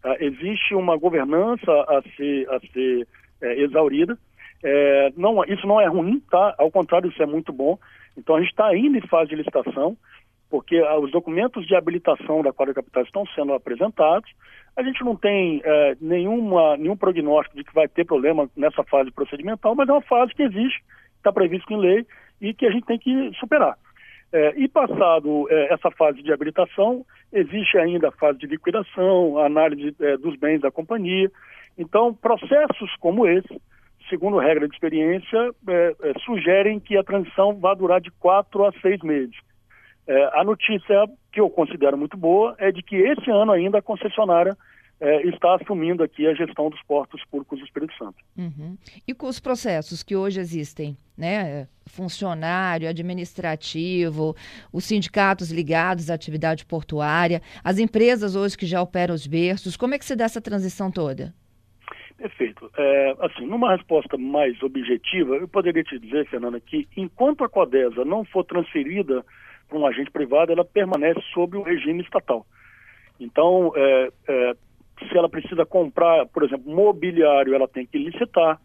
Tá? 0.00 0.16
Existe 0.20 0.74
uma 0.74 0.96
governança 0.96 1.70
a 1.70 2.00
ser, 2.16 2.48
a 2.48 2.60
ser 2.72 3.06
é, 3.42 3.60
exaurida, 3.60 4.16
é, 4.62 5.12
não, 5.16 5.42
isso 5.44 5.66
não 5.66 5.80
é 5.80 5.86
ruim, 5.86 6.20
tá? 6.30 6.54
Ao 6.58 6.70
contrário, 6.70 7.10
isso 7.10 7.22
é 7.22 7.26
muito 7.26 7.52
bom. 7.52 7.78
Então 8.16 8.36
a 8.36 8.40
gente 8.40 8.50
está 8.50 8.66
ainda 8.66 8.98
em 8.98 9.06
fase 9.08 9.30
de 9.30 9.36
licitação, 9.36 9.96
porque 10.48 10.76
ah, 10.76 10.98
os 10.98 11.10
documentos 11.10 11.66
de 11.66 11.74
habilitação 11.74 12.42
da 12.42 12.52
quadra 12.52 12.74
capital 12.74 13.02
estão 13.02 13.26
sendo 13.34 13.54
apresentados. 13.54 14.30
A 14.76 14.82
gente 14.82 15.02
não 15.02 15.16
tem 15.16 15.60
é, 15.64 15.96
nenhuma, 16.00 16.76
nenhum 16.76 16.96
prognóstico 16.96 17.56
de 17.56 17.64
que 17.64 17.74
vai 17.74 17.88
ter 17.88 18.04
problema 18.04 18.48
nessa 18.56 18.84
fase 18.84 19.10
procedimental, 19.10 19.74
mas 19.74 19.88
é 19.88 19.92
uma 19.92 20.02
fase 20.02 20.34
que 20.34 20.42
existe, 20.42 20.82
está 21.16 21.32
previsto 21.32 21.72
em 21.72 21.78
lei 21.78 22.06
e 22.40 22.54
que 22.54 22.66
a 22.66 22.70
gente 22.70 22.86
tem 22.86 22.98
que 22.98 23.32
superar. 23.38 23.76
É, 24.32 24.54
e 24.56 24.66
passado 24.66 25.46
é, 25.50 25.74
essa 25.74 25.90
fase 25.90 26.22
de 26.22 26.32
habilitação, 26.32 27.04
existe 27.32 27.76
ainda 27.76 28.08
a 28.08 28.12
fase 28.12 28.38
de 28.38 28.46
liquidação, 28.46 29.38
a 29.38 29.46
análise 29.46 29.94
dos 30.20 30.36
bens 30.36 30.60
da 30.60 30.70
companhia. 30.70 31.30
Então, 31.76 32.14
processos 32.14 32.94
como 32.98 33.26
esse 33.26 33.60
segundo 34.08 34.38
regra 34.38 34.66
de 34.66 34.74
experiência, 34.74 35.50
é, 35.68 35.96
é, 36.02 36.12
sugerem 36.24 36.80
que 36.80 36.96
a 36.96 37.04
transição 37.04 37.54
vai 37.54 37.74
durar 37.76 38.00
de 38.00 38.10
quatro 38.12 38.64
a 38.64 38.72
seis 38.80 39.00
meses. 39.02 39.36
É, 40.06 40.40
a 40.40 40.44
notícia 40.44 41.06
que 41.32 41.40
eu 41.40 41.48
considero 41.48 41.96
muito 41.96 42.16
boa 42.16 42.54
é 42.58 42.72
de 42.72 42.82
que 42.82 42.96
esse 42.96 43.30
ano 43.30 43.52
ainda 43.52 43.78
a 43.78 43.82
concessionária 43.82 44.56
é, 45.02 45.26
está 45.26 45.56
assumindo 45.56 46.02
aqui 46.04 46.28
a 46.28 46.34
gestão 46.34 46.70
dos 46.70 46.80
portos 46.84 47.20
públicos 47.24 47.58
do 47.58 47.64
Espírito 47.64 47.92
Santo. 47.96 48.16
Uhum. 48.38 48.78
E 49.06 49.12
com 49.12 49.26
os 49.26 49.40
processos 49.40 50.02
que 50.02 50.14
hoje 50.14 50.38
existem, 50.38 50.96
né? 51.18 51.66
Funcionário, 51.86 52.88
administrativo, 52.88 54.36
os 54.72 54.84
sindicatos 54.84 55.50
ligados 55.50 56.08
à 56.08 56.14
atividade 56.14 56.64
portuária, 56.64 57.42
as 57.64 57.80
empresas 57.80 58.36
hoje 58.36 58.56
que 58.56 58.64
já 58.64 58.80
operam 58.80 59.12
os 59.12 59.26
berços, 59.26 59.76
como 59.76 59.94
é 59.94 59.98
que 59.98 60.04
se 60.04 60.14
dá 60.14 60.24
essa 60.24 60.40
transição 60.40 60.88
toda? 60.88 61.34
Perfeito. 62.22 62.70
É, 62.78 63.16
assim, 63.18 63.44
numa 63.46 63.74
resposta 63.74 64.16
mais 64.16 64.62
objetiva, 64.62 65.34
eu 65.34 65.48
poderia 65.48 65.82
te 65.82 65.98
dizer, 65.98 66.24
Fernanda, 66.28 66.60
que 66.60 66.86
enquanto 66.96 67.42
a 67.42 67.48
Codesa 67.48 68.04
não 68.04 68.24
for 68.24 68.44
transferida 68.44 69.24
para 69.68 69.76
um 69.76 69.84
agente 69.84 70.08
privado, 70.08 70.52
ela 70.52 70.64
permanece 70.64 71.20
sob 71.34 71.56
o 71.56 71.62
regime 71.62 72.00
estatal. 72.00 72.46
Então, 73.18 73.72
é, 73.74 74.08
é, 74.28 74.52
se 75.08 75.18
ela 75.18 75.28
precisa 75.28 75.66
comprar, 75.66 76.24
por 76.26 76.44
exemplo, 76.44 76.72
mobiliário, 76.72 77.56
ela 77.56 77.66
tem 77.66 77.84
que 77.84 77.98
licitar. 77.98 78.56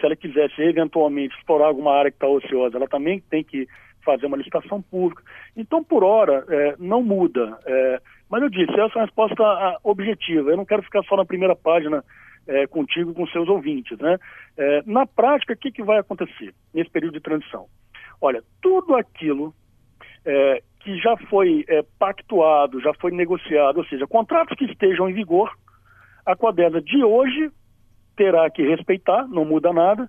Se 0.00 0.06
ela 0.06 0.16
quisesse 0.16 0.62
eventualmente 0.62 1.36
explorar 1.36 1.66
alguma 1.66 1.92
área 1.92 2.10
que 2.10 2.16
está 2.16 2.26
ociosa, 2.26 2.78
ela 2.78 2.88
também 2.88 3.20
tem 3.28 3.44
que 3.44 3.68
fazer 4.02 4.24
uma 4.24 4.38
licitação 4.38 4.80
pública. 4.80 5.22
Então, 5.54 5.84
por 5.84 6.02
hora, 6.02 6.46
é, 6.48 6.76
não 6.78 7.02
muda. 7.02 7.58
É, 7.66 8.00
mas 8.30 8.42
eu 8.42 8.48
disse, 8.48 8.72
essa 8.72 8.94
é 8.94 9.00
uma 9.00 9.04
resposta 9.04 9.42
a, 9.42 9.76
objetiva. 9.84 10.50
Eu 10.50 10.56
não 10.56 10.64
quero 10.64 10.82
ficar 10.82 11.02
só 11.02 11.14
na 11.14 11.26
primeira 11.26 11.54
página 11.54 12.02
é, 12.46 12.66
contigo, 12.66 13.14
com 13.14 13.26
seus 13.28 13.48
ouvintes. 13.48 13.98
Né? 13.98 14.18
É, 14.56 14.82
na 14.86 15.06
prática, 15.06 15.54
o 15.54 15.56
que, 15.56 15.70
que 15.70 15.82
vai 15.82 15.98
acontecer 15.98 16.54
nesse 16.72 16.90
período 16.90 17.14
de 17.14 17.20
transição? 17.20 17.66
Olha, 18.20 18.42
tudo 18.60 18.94
aquilo 18.94 19.54
é, 20.24 20.62
que 20.80 20.96
já 20.98 21.16
foi 21.28 21.64
é, 21.68 21.82
pactuado, 21.98 22.80
já 22.80 22.92
foi 22.94 23.10
negociado, 23.12 23.78
ou 23.78 23.84
seja, 23.86 24.06
contratos 24.06 24.56
que 24.56 24.64
estejam 24.64 25.08
em 25.08 25.12
vigor, 25.12 25.50
a 26.24 26.36
Codesa 26.36 26.80
de 26.80 27.04
hoje 27.04 27.50
terá 28.16 28.48
que 28.50 28.62
respeitar, 28.62 29.26
não 29.28 29.44
muda 29.44 29.72
nada, 29.72 30.08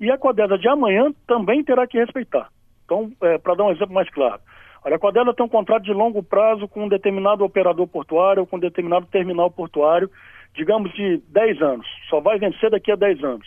e 0.00 0.10
a 0.10 0.18
Codesa 0.18 0.58
de 0.58 0.68
amanhã 0.68 1.12
também 1.26 1.62
terá 1.62 1.86
que 1.86 1.98
respeitar. 1.98 2.48
Então, 2.84 3.12
é, 3.22 3.38
para 3.38 3.54
dar 3.54 3.64
um 3.64 3.70
exemplo 3.70 3.94
mais 3.94 4.10
claro, 4.10 4.40
olha, 4.84 4.96
a 4.96 4.98
Codesa 4.98 5.32
tem 5.32 5.46
um 5.46 5.48
contrato 5.48 5.84
de 5.84 5.92
longo 5.92 6.22
prazo 6.22 6.68
com 6.68 6.84
um 6.84 6.88
determinado 6.88 7.44
operador 7.44 7.86
portuário 7.86 8.40
ou 8.40 8.46
com 8.46 8.56
um 8.56 8.60
determinado 8.60 9.06
terminal 9.06 9.50
portuário 9.50 10.10
digamos 10.54 10.92
de 10.94 11.18
10 11.28 11.62
anos, 11.62 11.86
só 12.08 12.20
vai 12.20 12.38
vencer 12.38 12.70
daqui 12.70 12.90
a 12.90 12.96
10 12.96 13.22
anos. 13.22 13.46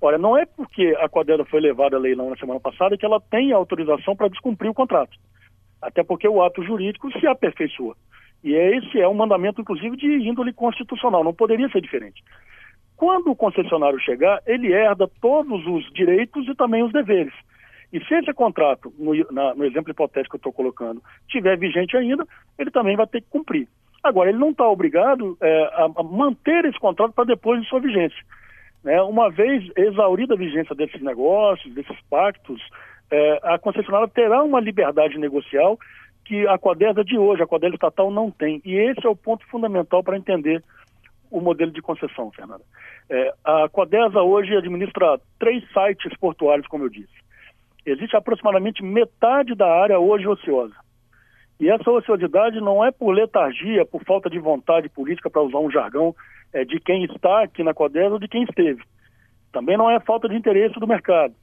Olha, 0.00 0.18
não 0.18 0.36
é 0.36 0.44
porque 0.46 0.96
a 1.00 1.08
Codela 1.08 1.44
foi 1.44 1.60
levada 1.60 1.96
a 1.96 2.00
leilão 2.00 2.30
na 2.30 2.36
semana 2.36 2.60
passada 2.60 2.96
que 2.96 3.04
ela 3.04 3.20
tem 3.20 3.52
autorização 3.52 4.14
para 4.14 4.28
descumprir 4.28 4.70
o 4.70 4.74
contrato. 4.74 5.16
Até 5.80 6.02
porque 6.02 6.28
o 6.28 6.42
ato 6.42 6.62
jurídico 6.62 7.10
se 7.18 7.26
aperfeiçoa. 7.26 7.96
E 8.44 8.54
esse 8.54 9.00
é 9.00 9.08
um 9.08 9.14
mandamento, 9.14 9.60
inclusive, 9.60 9.96
de 9.96 10.06
índole 10.06 10.52
constitucional, 10.52 11.24
não 11.24 11.34
poderia 11.34 11.68
ser 11.68 11.80
diferente. 11.80 12.22
Quando 12.96 13.30
o 13.30 13.36
concessionário 13.36 13.98
chegar, 14.00 14.40
ele 14.46 14.72
herda 14.72 15.10
todos 15.20 15.66
os 15.66 15.92
direitos 15.92 16.46
e 16.46 16.54
também 16.54 16.82
os 16.82 16.92
deveres. 16.92 17.32
E 17.92 18.00
se 18.04 18.14
esse 18.14 18.32
contrato, 18.32 18.92
no, 18.98 19.12
na, 19.32 19.54
no 19.54 19.64
exemplo 19.64 19.90
hipotético 19.90 20.30
que 20.30 20.36
eu 20.36 20.50
estou 20.50 20.52
colocando, 20.52 21.02
tiver 21.28 21.58
vigente 21.58 21.96
ainda, 21.96 22.26
ele 22.58 22.70
também 22.70 22.96
vai 22.96 23.06
ter 23.06 23.20
que 23.20 23.28
cumprir. 23.28 23.68
Agora, 24.06 24.30
ele 24.30 24.38
não 24.38 24.50
está 24.50 24.68
obrigado 24.68 25.36
é, 25.40 25.70
a, 25.74 26.02
manter 26.02 26.64
esse 26.64 26.78
contrato 26.78 27.12
para 27.12 27.24
depois 27.24 27.60
de 27.60 27.68
sua 27.68 27.80
vigência. 27.80 28.18
Né? 28.84 29.00
Uma 29.02 29.30
vez 29.30 29.68
exaurida 29.76 30.34
a 30.34 30.38
vigência 30.38 30.74
desses 30.74 31.02
negócios, 31.02 31.74
desses 31.74 31.96
pactos, 32.08 32.62
é, 33.10 33.40
a 33.42 33.58
concessionária 33.58 34.08
terá 34.08 34.42
uma 34.42 34.60
liberdade 34.60 35.18
negocial 35.18 35.78
que 36.24 36.46
a 36.46 36.58
Codesa 36.58 37.04
de 37.04 37.16
hoje, 37.16 37.42
a 37.42 37.46
Codesa 37.46 37.74
estatal, 37.74 38.10
não 38.10 38.30
tem. 38.30 38.60
E 38.64 38.74
esse 38.74 39.06
é 39.06 39.08
o 39.08 39.16
ponto 39.16 39.46
fundamental 39.46 40.02
para 40.02 40.16
entender 40.16 40.62
o 41.30 41.40
modelo 41.40 41.70
de 41.70 41.82
concessão, 41.82 42.30
Fernanda. 42.32 42.62
É, 43.08 43.32
a 43.44 43.68
Codesa 43.68 44.20
hoje 44.20 44.56
administra 44.56 45.20
três 45.38 45.64
sites 45.72 46.16
portuários, 46.18 46.66
como 46.66 46.84
eu 46.84 46.88
disse. 46.88 47.14
Existe 47.84 48.16
aproximadamente 48.16 48.82
metade 48.82 49.54
da 49.54 49.68
área 49.68 49.98
hoje 49.98 50.26
ociosa. 50.26 50.74
E 51.58 51.70
essa 51.70 51.90
ociosidade 51.90 52.60
não 52.60 52.84
é 52.84 52.90
por 52.90 53.12
letargia, 53.12 53.84
por 53.86 54.04
falta 54.04 54.28
de 54.28 54.38
vontade 54.38 54.88
política, 54.88 55.30
para 55.30 55.42
usar 55.42 55.58
um 55.58 55.70
jargão, 55.70 56.14
é, 56.52 56.64
de 56.64 56.78
quem 56.80 57.04
está 57.04 57.44
aqui 57.44 57.62
na 57.62 57.72
Codesa 57.72 58.14
ou 58.14 58.18
de 58.18 58.28
quem 58.28 58.42
esteve. 58.42 58.82
Também 59.52 59.76
não 59.76 59.90
é 59.90 59.98
falta 60.00 60.28
de 60.28 60.36
interesse 60.36 60.78
do 60.78 60.86
mercado. 60.86 61.34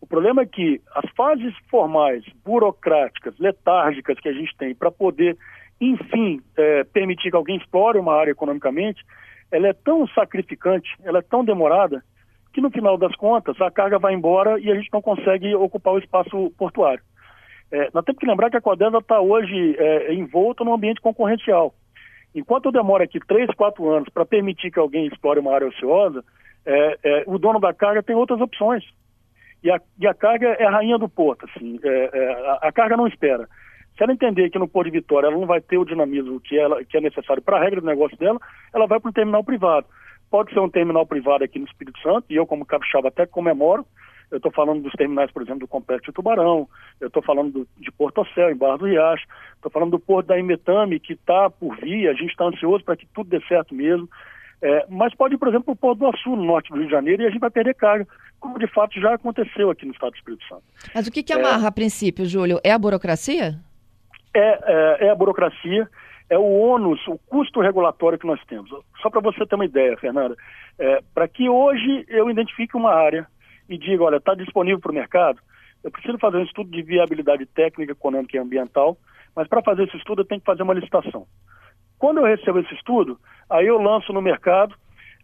O 0.00 0.06
problema 0.06 0.42
é 0.42 0.46
que 0.46 0.82
as 0.94 1.10
fases 1.16 1.54
formais, 1.70 2.22
burocráticas, 2.44 3.38
letárgicas 3.38 4.20
que 4.20 4.28
a 4.28 4.34
gente 4.34 4.54
tem 4.58 4.74
para 4.74 4.90
poder, 4.90 5.36
enfim, 5.80 6.42
é, 6.58 6.84
permitir 6.84 7.30
que 7.30 7.36
alguém 7.36 7.56
explore 7.56 7.98
uma 7.98 8.14
área 8.14 8.32
economicamente, 8.32 9.02
ela 9.50 9.68
é 9.68 9.72
tão 9.72 10.06
sacrificante, 10.08 10.90
ela 11.02 11.20
é 11.20 11.22
tão 11.22 11.42
demorada, 11.42 12.04
que 12.52 12.60
no 12.60 12.70
final 12.70 12.98
das 12.98 13.14
contas 13.16 13.58
a 13.60 13.70
carga 13.70 13.98
vai 13.98 14.14
embora 14.14 14.60
e 14.60 14.70
a 14.70 14.74
gente 14.74 14.92
não 14.92 15.00
consegue 15.00 15.54
ocupar 15.54 15.94
o 15.94 15.98
espaço 15.98 16.52
portuário. 16.58 17.02
É, 17.74 17.90
nós 17.92 18.04
temos 18.04 18.20
que 18.20 18.26
lembrar 18.26 18.50
que 18.50 18.56
a 18.56 18.60
Codesa 18.60 18.98
está 18.98 19.20
hoje 19.20 19.74
é, 19.76 20.14
envolta 20.14 20.62
num 20.62 20.72
ambiente 20.72 21.00
concorrencial. 21.00 21.74
Enquanto 22.32 22.70
demora 22.70 23.02
aqui 23.02 23.18
três, 23.18 23.50
quatro 23.56 23.90
anos 23.90 24.08
para 24.10 24.24
permitir 24.24 24.70
que 24.70 24.78
alguém 24.78 25.08
explore 25.08 25.40
uma 25.40 25.52
área 25.52 25.66
ociosa, 25.66 26.24
é, 26.64 26.98
é, 27.02 27.24
o 27.26 27.36
dono 27.36 27.58
da 27.58 27.74
carga 27.74 28.00
tem 28.00 28.14
outras 28.14 28.40
opções. 28.40 28.84
E 29.60 29.72
a, 29.72 29.80
e 29.98 30.06
a 30.06 30.14
carga 30.14 30.50
é 30.50 30.64
a 30.64 30.70
rainha 30.70 30.98
do 30.98 31.08
porto, 31.08 31.46
assim, 31.46 31.80
é, 31.82 32.10
é, 32.12 32.32
a, 32.50 32.68
a, 32.68 32.72
carga 32.72 32.96
não 32.96 33.08
espera. 33.08 33.48
Se 33.96 34.04
ela 34.04 34.12
entender 34.12 34.50
que 34.50 34.58
no 34.58 34.68
Porto 34.68 34.86
de 34.90 34.98
Vitória 34.98 35.26
ela 35.26 35.36
não 35.36 35.46
vai 35.46 35.60
ter 35.60 35.78
o 35.78 35.84
dinamismo 35.84 36.40
que, 36.40 36.56
ela, 36.56 36.84
que 36.84 36.96
é 36.96 37.00
necessário 37.00 37.42
para 37.42 37.56
a 37.56 37.60
regra 37.60 37.80
do 37.80 37.86
negócio 37.86 38.16
dela, 38.16 38.38
ela 38.72 38.86
vai 38.86 39.00
para 39.00 39.08
um 39.08 39.12
terminal 39.12 39.42
privado. 39.42 39.86
Pode 40.30 40.52
ser 40.52 40.60
um 40.60 40.70
terminal 40.70 41.06
privado 41.06 41.42
aqui 41.42 41.58
no 41.58 41.64
Espírito 41.64 41.98
Santo, 42.00 42.26
e 42.30 42.36
eu, 42.36 42.46
como 42.46 42.64
capixaba, 42.64 43.08
até 43.08 43.26
comemoro. 43.26 43.84
Eu 44.30 44.38
estou 44.38 44.50
falando 44.52 44.82
dos 44.82 44.92
terminais, 44.92 45.30
por 45.30 45.42
exemplo, 45.42 45.60
do 45.60 45.68
Complexo 45.68 46.06
de 46.06 46.12
Tubarão, 46.12 46.68
eu 47.00 47.08
estou 47.08 47.22
falando 47.22 47.52
do, 47.52 47.68
de 47.78 47.92
Porto 47.92 48.20
Ocel, 48.20 48.50
em 48.50 48.56
Barra 48.56 48.78
do 48.78 48.86
Riacho, 48.86 49.26
estou 49.54 49.70
falando 49.70 49.92
do 49.92 49.98
Porto 50.00 50.26
da 50.26 50.38
Imetame, 50.38 50.98
que 50.98 51.12
está 51.12 51.48
por 51.50 51.76
vir, 51.76 52.08
a 52.08 52.14
gente 52.14 52.30
está 52.30 52.44
ansioso 52.44 52.84
para 52.84 52.96
que 52.96 53.06
tudo 53.14 53.30
dê 53.30 53.40
certo 53.46 53.74
mesmo. 53.74 54.08
É, 54.62 54.86
mas 54.88 55.14
pode 55.14 55.34
ir, 55.34 55.38
por 55.38 55.48
exemplo, 55.48 55.64
para 55.64 55.72
o 55.72 55.76
Porto 55.76 55.98
do 55.98 56.06
Açu, 56.06 56.30
no 56.30 56.44
norte 56.44 56.70
do 56.70 56.76
Rio 56.76 56.86
de 56.86 56.90
Janeiro, 56.90 57.22
e 57.22 57.26
a 57.26 57.30
gente 57.30 57.40
vai 57.40 57.50
perder 57.50 57.74
carga, 57.74 58.06
como 58.40 58.58
de 58.58 58.66
fato 58.66 58.98
já 59.00 59.14
aconteceu 59.14 59.70
aqui 59.70 59.84
no 59.84 59.92
estado 59.92 60.12
do 60.12 60.16
Espírito 60.16 60.44
Santo. 60.48 60.62
Mas 60.94 61.06
o 61.06 61.12
que, 61.12 61.22
que 61.22 61.32
amarra 61.32 61.64
é, 61.64 61.68
a 61.68 61.72
princípio, 61.72 62.24
Júlio? 62.24 62.60
É 62.64 62.72
a 62.72 62.78
burocracia? 62.78 63.60
É, 64.34 64.40
é, 64.40 65.06
é 65.06 65.10
a 65.10 65.14
burocracia, 65.14 65.88
é 66.30 66.38
o 66.38 66.44
ônus, 66.44 67.06
o 67.06 67.18
custo 67.26 67.60
regulatório 67.60 68.18
que 68.18 68.26
nós 68.26 68.40
temos. 68.46 68.70
Só 69.02 69.10
para 69.10 69.20
você 69.20 69.44
ter 69.46 69.54
uma 69.54 69.64
ideia, 69.64 69.96
Fernanda, 69.98 70.34
é, 70.78 71.02
para 71.14 71.28
que 71.28 71.48
hoje 71.48 72.04
eu 72.08 72.30
identifique 72.30 72.76
uma 72.76 72.92
área 72.92 73.26
e 73.68 73.78
diga, 73.78 74.04
olha, 74.04 74.16
está 74.16 74.34
disponível 74.34 74.80
para 74.80 74.90
o 74.90 74.94
mercado, 74.94 75.40
eu 75.82 75.90
preciso 75.90 76.18
fazer 76.18 76.38
um 76.38 76.44
estudo 76.44 76.70
de 76.70 76.82
viabilidade 76.82 77.44
técnica, 77.46 77.92
econômica 77.92 78.36
e 78.36 78.40
ambiental, 78.40 78.96
mas 79.36 79.46
para 79.48 79.62
fazer 79.62 79.84
esse 79.84 79.96
estudo 79.96 80.22
eu 80.22 80.26
tenho 80.26 80.40
que 80.40 80.46
fazer 80.46 80.62
uma 80.62 80.74
licitação. 80.74 81.26
Quando 81.98 82.18
eu 82.18 82.24
recebo 82.24 82.58
esse 82.58 82.74
estudo, 82.74 83.18
aí 83.50 83.66
eu 83.66 83.80
lanço 83.80 84.12
no 84.12 84.22
mercado 84.22 84.74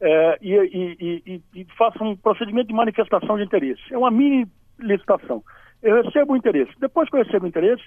é, 0.00 0.38
e, 0.40 0.54
e, 0.54 1.22
e, 1.26 1.60
e, 1.60 1.66
faço 1.76 2.02
um 2.02 2.16
procedimento 2.16 2.68
de 2.68 2.74
manifestação 2.74 3.36
de 3.36 3.44
interesse. 3.44 3.82
É 3.90 3.98
uma 3.98 4.10
mini 4.10 4.46
licitação. 4.78 5.42
Eu 5.82 6.02
recebo 6.02 6.32
o 6.32 6.36
interesse. 6.36 6.72
Depois 6.78 7.08
que 7.08 7.16
eu 7.16 7.22
recebo 7.22 7.44
o 7.44 7.48
interesse, 7.48 7.82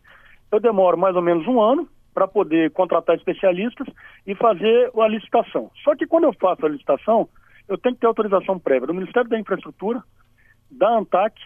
eu 0.51 0.59
demoro 0.59 0.97
mais 0.97 1.15
ou 1.15 1.21
menos 1.21 1.47
um 1.47 1.61
ano 1.61 1.87
para 2.13 2.27
poder 2.27 2.71
contratar 2.71 3.15
especialistas 3.15 3.87
e 4.25 4.35
fazer 4.35 4.91
a 4.95 5.07
licitação. 5.07 5.71
Só 5.83 5.95
que 5.95 6.05
quando 6.05 6.25
eu 6.25 6.33
faço 6.33 6.65
a 6.65 6.69
licitação, 6.69 7.27
eu 7.67 7.77
tenho 7.77 7.95
que 7.95 8.01
ter 8.01 8.07
autorização 8.07 8.59
prévia 8.59 8.87
do 8.87 8.93
Ministério 8.93 9.29
da 9.29 9.39
Infraestrutura, 9.39 10.03
da 10.73 10.97
ANTAC, 10.97 11.39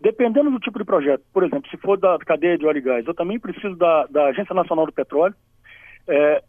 dependendo 0.00 0.50
do 0.50 0.58
tipo 0.58 0.78
de 0.78 0.84
projeto. 0.84 1.22
Por 1.32 1.44
exemplo, 1.44 1.68
se 1.70 1.76
for 1.76 1.98
da 1.98 2.18
cadeia 2.18 2.58
de 2.58 2.66
óleo 2.66 2.78
e 2.78 2.82
gás, 2.82 3.06
eu 3.06 3.14
também 3.14 3.38
preciso 3.38 3.76
da, 3.76 4.06
da 4.06 4.26
Agência 4.26 4.54
Nacional 4.54 4.86
do 4.86 4.92
Petróleo. 4.92 5.34
É, 6.06 6.42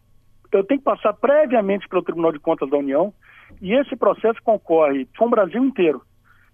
eu 0.52 0.64
tenho 0.64 0.80
que 0.80 0.86
passar 0.86 1.14
previamente 1.14 1.88
pelo 1.88 2.04
Tribunal 2.04 2.32
de 2.32 2.40
Contas 2.40 2.70
da 2.70 2.78
União 2.78 3.14
e 3.62 3.74
esse 3.74 3.96
processo 3.96 4.42
concorre 4.44 5.08
com 5.18 5.26
o 5.26 5.30
Brasil 5.30 5.64
inteiro. 5.64 6.02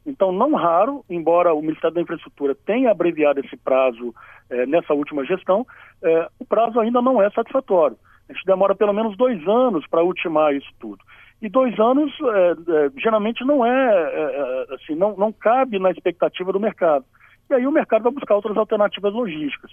Então, 0.05 0.31
não 0.31 0.55
raro, 0.55 1.05
embora 1.09 1.53
o 1.53 1.61
Ministério 1.61 1.93
da 1.93 2.01
Infraestrutura 2.01 2.55
tenha 2.55 2.89
abreviado 2.89 3.39
esse 3.39 3.55
prazo 3.55 4.13
eh, 4.49 4.65
nessa 4.65 4.93
última 4.93 5.23
gestão, 5.23 5.65
eh, 6.01 6.27
o 6.39 6.45
prazo 6.45 6.79
ainda 6.79 7.01
não 7.01 7.21
é 7.21 7.29
satisfatório. 7.29 7.95
A 8.27 8.33
gente 8.33 8.45
demora 8.45 8.73
pelo 8.73 8.93
menos 8.93 9.15
dois 9.15 9.47
anos 9.47 9.85
para 9.87 10.03
ultimar 10.03 10.55
isso 10.55 10.69
tudo. 10.79 11.03
E 11.41 11.49
dois 11.49 11.77
anos, 11.79 12.11
eh, 12.21 12.91
geralmente, 12.97 13.43
não 13.43 13.65
é, 13.65 14.67
assim, 14.75 14.93
não, 14.95 15.15
não 15.17 15.31
cabe 15.31 15.79
na 15.79 15.89
expectativa 15.89 16.53
do 16.53 16.59
mercado. 16.59 17.03
E 17.49 17.53
aí 17.53 17.65
o 17.65 17.71
mercado 17.71 18.03
vai 18.03 18.11
buscar 18.11 18.35
outras 18.35 18.55
alternativas 18.55 19.11
logísticas. 19.11 19.71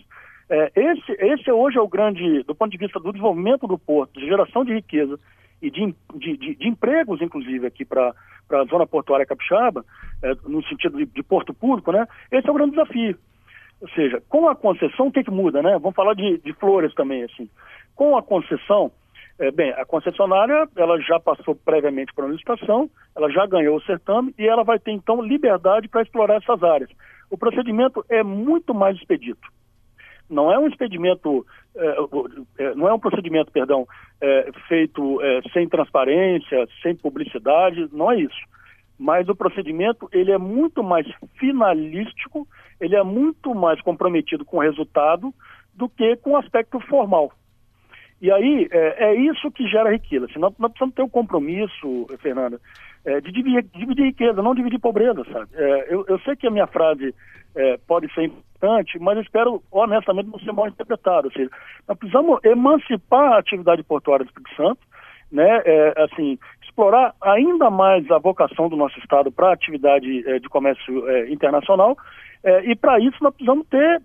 esse, 0.74 1.12
esse 1.12 1.52
hoje 1.52 1.76
é 1.76 1.80
o 1.80 1.86
grande, 1.86 2.42
do 2.44 2.54
ponto 2.54 2.70
de 2.70 2.78
vista 2.78 2.98
do 2.98 3.12
desenvolvimento 3.12 3.66
do 3.66 3.78
porto, 3.78 4.18
de 4.18 4.26
geração 4.26 4.64
de 4.64 4.72
riqueza 4.72 5.18
e 5.60 5.70
de, 5.70 5.94
de, 6.14 6.36
de, 6.36 6.54
de 6.54 6.68
empregos, 6.68 7.20
inclusive, 7.20 7.66
aqui 7.66 7.84
para 7.84 8.14
a 8.50 8.64
zona 8.64 8.86
portuária 8.86 9.26
capixaba, 9.26 9.84
é, 10.22 10.32
no 10.46 10.62
sentido 10.64 10.98
de, 10.98 11.06
de, 11.06 11.22
porto 11.22 11.52
público, 11.52 11.92
né? 11.92 12.06
Esse 12.30 12.48
é 12.48 12.50
o 12.50 12.54
grande 12.54 12.72
desafio. 12.72 13.16
Ou 13.80 13.88
seja, 13.90 14.22
com 14.28 14.48
a 14.48 14.56
concessão, 14.56 15.08
o 15.08 15.12
que, 15.12 15.24
que 15.24 15.30
muda, 15.30 15.62
né? 15.62 15.72
Vamos 15.78 15.94
falar 15.94 16.14
de, 16.14 16.38
de 16.38 16.52
flores 16.54 16.94
também, 16.94 17.24
assim. 17.24 17.48
Com 17.94 18.16
a 18.16 18.22
concessão, 18.22 18.90
é, 19.38 19.50
bem, 19.52 19.70
a 19.72 19.84
concessionária, 19.84 20.68
ela 20.76 21.00
já 21.00 21.20
passou 21.20 21.54
previamente 21.54 22.12
por 22.12 22.24
uma 22.24 22.32
licitação, 22.32 22.90
ela 23.16 23.30
já 23.30 23.46
ganhou 23.46 23.76
o 23.76 23.82
certame 23.82 24.34
e 24.36 24.46
ela 24.46 24.64
vai 24.64 24.78
ter, 24.78 24.90
então, 24.90 25.22
liberdade 25.22 25.88
para 25.88 26.02
explorar 26.02 26.36
essas 26.36 26.62
áreas. 26.62 26.90
O 27.30 27.38
procedimento 27.38 28.04
é 28.08 28.22
muito 28.22 28.74
mais 28.74 28.96
expedito. 28.96 29.48
Não 30.28 30.52
é 30.52 30.58
um 30.58 30.66
expedimento, 30.66 31.46
é, 31.74 31.96
é, 32.58 32.74
não 32.74 32.88
é 32.88 32.92
um 32.92 32.98
procedimento, 32.98 33.52
perdão, 33.52 33.86
é, 34.20 34.50
feito 34.66 35.22
é, 35.22 35.40
sem 35.52 35.68
transparência, 35.68 36.66
sem 36.82 36.96
publicidade, 36.96 37.88
não 37.92 38.10
é 38.10 38.20
isso. 38.20 38.40
Mas 38.98 39.28
o 39.28 39.36
procedimento 39.36 40.08
ele 40.12 40.32
é 40.32 40.38
muito 40.38 40.82
mais 40.82 41.06
finalístico, 41.38 42.46
ele 42.80 42.96
é 42.96 43.02
muito 43.04 43.54
mais 43.54 43.80
comprometido 43.80 44.44
com 44.44 44.56
o 44.56 44.62
resultado 44.62 45.32
do 45.72 45.88
que 45.88 46.16
com 46.16 46.32
o 46.32 46.36
aspecto 46.36 46.80
formal. 46.80 47.32
E 48.20 48.30
aí 48.32 48.68
é, 48.70 49.10
é 49.10 49.14
isso 49.14 49.50
que 49.50 49.66
gera 49.68 49.92
riqueza. 49.92 50.26
Assim, 50.26 50.38
nós, 50.38 50.52
precisamos 50.54 50.94
ter 50.94 51.02
o 51.02 51.06
um 51.06 51.08
compromisso, 51.08 52.06
Fernanda, 52.20 52.60
é, 53.04 53.20
de 53.20 53.30
dividir, 53.30 53.64
dividir, 53.74 54.04
riqueza, 54.06 54.42
não 54.42 54.54
dividir 54.54 54.78
pobreza, 54.78 55.24
sabe? 55.32 55.48
É, 55.54 55.94
eu, 55.94 56.04
eu, 56.08 56.18
sei 56.20 56.34
que 56.34 56.46
a 56.46 56.50
minha 56.50 56.66
frase 56.66 57.14
é, 57.54 57.78
pode 57.86 58.12
ser 58.12 58.24
importante, 58.24 58.98
mas 58.98 59.16
eu 59.16 59.22
espero, 59.22 59.62
honestamente, 59.70 60.28
não 60.30 60.38
ser 60.40 60.52
mal 60.52 60.68
interpretado. 60.68 61.28
Ou 61.28 61.32
seja, 61.32 61.50
nós 61.86 61.96
precisamos 61.96 62.40
emancipar 62.44 63.32
a 63.32 63.38
atividade 63.38 63.82
portuária 63.84 64.24
do 64.24 64.28
Espírito 64.28 64.54
Santo, 64.56 64.80
né? 65.30 65.62
É, 65.64 66.02
assim, 66.02 66.38
explorar 66.62 67.14
ainda 67.20 67.70
mais 67.70 68.10
a 68.10 68.18
vocação 68.18 68.68
do 68.68 68.76
nosso 68.76 68.98
Estado 68.98 69.30
para 69.30 69.50
a 69.50 69.54
atividade 69.54 70.28
é, 70.28 70.38
de 70.38 70.48
comércio 70.48 71.04
internacional, 71.30 71.96
e 72.62 72.76
para 72.76 73.00
isso 73.00 73.16
nós 73.20 73.34
precisamos 73.34 73.66
ter, 73.66 74.00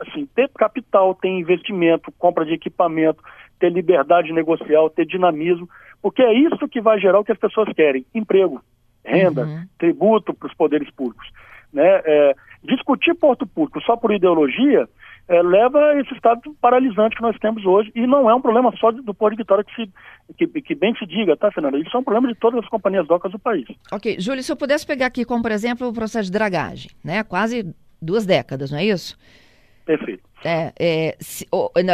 assim, 0.00 0.26
ter 0.34 0.48
capital, 0.48 1.14
ter 1.14 1.28
investimento, 1.28 2.12
compra 2.18 2.44
de 2.44 2.52
equipamento, 2.52 3.22
ter 3.58 3.70
liberdade 3.70 4.32
negocial, 4.32 4.90
ter 4.90 5.06
dinamismo, 5.06 5.68
porque 6.00 6.22
é 6.22 6.32
isso 6.32 6.68
que 6.68 6.80
vai 6.80 6.98
gerar 7.00 7.18
o 7.20 7.24
que 7.24 7.32
as 7.32 7.38
pessoas 7.38 7.72
querem: 7.74 8.04
emprego, 8.14 8.62
renda, 9.04 9.44
uhum. 9.44 9.66
tributo 9.78 10.34
para 10.34 10.48
os 10.48 10.54
poderes 10.54 10.90
públicos. 10.90 11.28
Né? 11.72 12.00
É, 12.04 12.34
discutir 12.64 13.14
porto 13.14 13.46
público 13.46 13.80
só 13.82 13.96
por 13.96 14.12
ideologia 14.12 14.88
é, 15.28 15.42
leva 15.42 15.78
a 15.78 16.00
esse 16.00 16.12
estado 16.14 16.40
paralisante 16.60 17.14
que 17.14 17.22
nós 17.22 17.36
temos 17.38 17.64
hoje. 17.66 17.92
E 17.94 18.06
não 18.06 18.30
é 18.30 18.34
um 18.34 18.40
problema 18.40 18.74
só 18.78 18.90
do 18.90 19.12
Porto 19.12 19.36
de 19.36 19.42
Vitória 19.42 19.62
que, 19.62 19.74
se, 19.74 19.92
que, 20.38 20.62
que 20.62 20.74
bem 20.74 20.94
se 20.96 21.04
diga, 21.04 21.36
tá, 21.36 21.52
Fernanda? 21.52 21.78
Isso 21.78 21.94
é 21.94 22.00
um 22.00 22.04
problema 22.04 22.32
de 22.32 22.38
todas 22.38 22.64
as 22.64 22.68
companhias 22.70 23.06
docas 23.06 23.30
do 23.30 23.38
país. 23.38 23.66
Ok. 23.92 24.16
Júlio, 24.18 24.42
se 24.42 24.50
eu 24.50 24.56
pudesse 24.56 24.86
pegar 24.86 25.06
aqui 25.06 25.26
como, 25.26 25.42
por 25.42 25.52
exemplo, 25.52 25.86
o 25.86 25.92
processo 25.92 26.26
de 26.26 26.32
dragagem, 26.32 26.90
né? 27.04 27.22
Quase 27.22 27.74
duas 28.00 28.24
décadas, 28.24 28.70
não 28.70 28.78
é 28.78 28.86
isso? 28.86 29.18
Perfeito. 29.84 30.22
É, 30.44 30.72
é 30.78 31.16
se, 31.18 31.46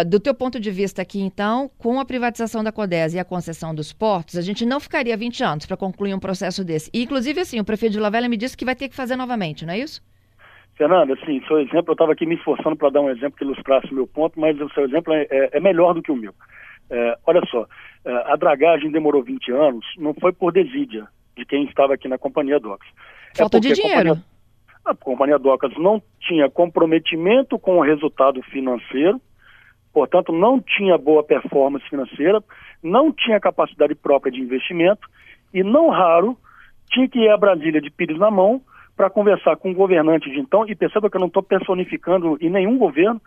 do 0.06 0.20
teu 0.20 0.34
ponto 0.34 0.60
de 0.60 0.70
vista 0.70 1.00
aqui, 1.02 1.20
então, 1.20 1.70
com 1.78 1.98
a 1.98 2.04
privatização 2.04 2.62
da 2.62 2.70
CODES 2.70 3.14
e 3.14 3.18
a 3.18 3.24
concessão 3.24 3.74
dos 3.74 3.92
portos, 3.92 4.36
a 4.36 4.42
gente 4.42 4.66
não 4.66 4.78
ficaria 4.78 5.16
20 5.16 5.42
anos 5.42 5.66
para 5.66 5.76
concluir 5.76 6.14
um 6.14 6.20
processo 6.20 6.64
desse. 6.64 6.90
E, 6.92 7.02
inclusive, 7.02 7.40
assim, 7.40 7.58
o 7.58 7.64
prefeito 7.64 7.92
de 7.92 8.00
La 8.00 8.10
Velha 8.10 8.28
me 8.28 8.36
disse 8.36 8.56
que 8.56 8.64
vai 8.64 8.74
ter 8.74 8.88
que 8.88 8.94
fazer 8.94 9.16
novamente, 9.16 9.64
não 9.64 9.72
é 9.72 9.78
isso? 9.78 10.02
Fernanda, 10.76 11.14
assim, 11.14 11.40
seu 11.46 11.60
exemplo, 11.60 11.90
eu 11.90 11.92
estava 11.92 12.12
aqui 12.12 12.26
me 12.26 12.34
esforçando 12.34 12.76
para 12.76 12.90
dar 12.90 13.00
um 13.00 13.10
exemplo 13.10 13.38
que 13.38 13.44
ilustrasse 13.44 13.90
o 13.92 13.94
meu 13.94 14.06
ponto, 14.06 14.38
mas 14.38 14.60
o 14.60 14.68
seu 14.70 14.84
exemplo 14.84 15.12
é, 15.12 15.26
é, 15.30 15.50
é 15.52 15.60
melhor 15.60 15.94
do 15.94 16.02
que 16.02 16.10
o 16.10 16.16
meu. 16.16 16.34
É, 16.90 17.16
olha 17.26 17.40
só, 17.50 17.66
é, 18.04 18.32
a 18.32 18.36
dragagem 18.36 18.90
demorou 18.90 19.22
20 19.22 19.52
anos, 19.52 19.86
não 19.96 20.12
foi 20.14 20.32
por 20.32 20.52
desídia 20.52 21.06
de 21.36 21.44
quem 21.44 21.64
estava 21.64 21.94
aqui 21.94 22.08
na 22.08 22.18
Companhia 22.18 22.58
Docas. 22.58 22.88
É 23.34 23.38
Falta 23.38 23.60
de 23.60 23.72
dinheiro. 23.72 24.10
Companhia, 24.10 24.33
a 24.84 24.94
companhia 24.94 25.38
Docas 25.38 25.72
não 25.78 26.02
tinha 26.20 26.50
comprometimento 26.50 27.58
com 27.58 27.78
o 27.78 27.82
resultado 27.82 28.42
financeiro, 28.42 29.20
portanto, 29.92 30.32
não 30.32 30.60
tinha 30.60 30.98
boa 30.98 31.22
performance 31.22 31.88
financeira, 31.88 32.42
não 32.82 33.12
tinha 33.12 33.40
capacidade 33.40 33.94
própria 33.94 34.30
de 34.30 34.40
investimento 34.40 35.08
e, 35.52 35.62
não 35.62 35.88
raro, 35.88 36.36
tinha 36.90 37.08
que 37.08 37.20
ir 37.20 37.30
a 37.30 37.36
Brasília 37.36 37.80
de 37.80 37.90
pires 37.90 38.18
na 38.18 38.30
mão 38.30 38.60
para 38.96 39.10
conversar 39.10 39.56
com 39.56 39.70
o 39.70 39.74
governante 39.74 40.30
de 40.30 40.38
então, 40.38 40.66
e 40.68 40.74
perceba 40.74 41.10
que 41.10 41.16
eu 41.16 41.20
não 41.20 41.28
estou 41.28 41.42
personificando 41.42 42.36
em 42.40 42.50
nenhum 42.50 42.78
governo, 42.78 43.20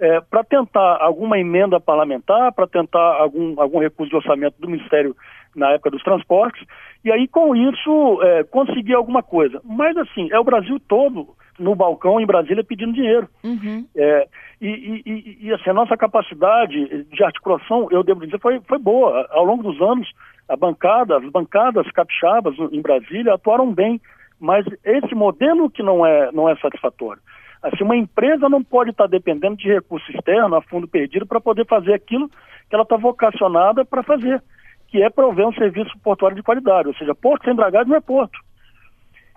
é, 0.00 0.20
para 0.20 0.42
tentar 0.42 0.98
alguma 1.00 1.38
emenda 1.38 1.78
parlamentar, 1.78 2.52
para 2.52 2.66
tentar 2.66 3.20
algum, 3.20 3.60
algum 3.60 3.78
recurso 3.78 4.10
de 4.10 4.16
orçamento 4.16 4.56
do 4.58 4.68
Ministério 4.68 5.14
na 5.54 5.70
época 5.72 5.90
dos 5.90 6.02
transportes, 6.02 6.66
e 7.04 7.10
aí 7.10 7.28
com 7.28 7.54
isso 7.54 8.22
é, 8.22 8.44
conseguir 8.44 8.94
alguma 8.94 9.22
coisa. 9.22 9.60
Mas 9.64 9.96
assim, 9.96 10.28
é 10.32 10.38
o 10.38 10.44
Brasil 10.44 10.80
todo 10.88 11.28
no 11.58 11.74
balcão 11.74 12.20
em 12.20 12.26
Brasília 12.26 12.64
pedindo 12.64 12.92
dinheiro. 12.92 13.28
Uhum. 13.44 13.86
É, 13.94 14.26
e, 14.60 15.02
e, 15.04 15.38
e, 15.46 15.52
assim, 15.52 15.70
a 15.70 15.74
nossa 15.74 15.96
capacidade 15.96 17.04
de 17.04 17.24
articulação, 17.24 17.88
eu 17.90 18.02
devo 18.02 18.24
dizer, 18.24 18.40
foi, 18.40 18.60
foi 18.66 18.78
boa. 18.78 19.26
Ao 19.30 19.44
longo 19.44 19.62
dos 19.62 19.80
anos, 19.80 20.08
a 20.48 20.56
bancada, 20.56 21.18
as 21.18 21.30
bancadas 21.30 21.90
capixabas 21.90 22.54
em 22.72 22.80
Brasília 22.80 23.34
atuaram 23.34 23.72
bem 23.72 24.00
mas 24.42 24.66
esse 24.84 25.14
modelo 25.14 25.70
que 25.70 25.84
não 25.84 26.04
é, 26.04 26.32
não 26.32 26.48
é 26.48 26.56
satisfatório. 26.56 27.22
Assim, 27.62 27.84
uma 27.84 27.94
empresa 27.94 28.48
não 28.48 28.60
pode 28.60 28.90
estar 28.90 29.06
dependendo 29.06 29.56
de 29.56 29.68
recurso 29.68 30.10
externo, 30.10 30.56
a 30.56 30.62
fundo 30.62 30.88
perdido, 30.88 31.24
para 31.24 31.40
poder 31.40 31.64
fazer 31.64 31.94
aquilo 31.94 32.28
que 32.28 32.74
ela 32.74 32.82
está 32.82 32.96
vocacionada 32.96 33.84
para 33.84 34.02
fazer, 34.02 34.42
que 34.92 35.02
é 35.02 35.08
prover 35.08 35.48
um 35.48 35.54
serviço 35.54 35.90
portuário 36.04 36.36
de 36.36 36.42
qualidade. 36.42 36.86
Ou 36.86 36.94
seja, 36.94 37.14
porto 37.14 37.44
sem 37.44 37.56
dragagem 37.56 37.88
não 37.88 37.96
é 37.96 38.00
porto. 38.00 38.38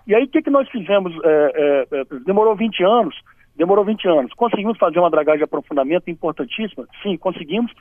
E 0.06 0.14
aí, 0.14 0.24
o 0.24 0.28
que, 0.28 0.42
que 0.42 0.50
nós 0.50 0.68
fizemos? 0.68 1.12
É, 1.24 1.86
é, 1.90 2.00
é 2.00 2.04
demorou 2.26 2.54
20 2.54 2.84
anos, 2.84 3.16
demorou 3.56 3.82
20 3.82 4.06
anos. 4.06 4.34
Conseguimos 4.34 4.76
fazer 4.76 4.98
uma 4.98 5.10
dragagem 5.10 5.38
de 5.38 5.44
aprofundamento 5.44 6.10
importantíssima? 6.10 6.86
Sim, 7.02 7.16
conseguimos, 7.16 7.72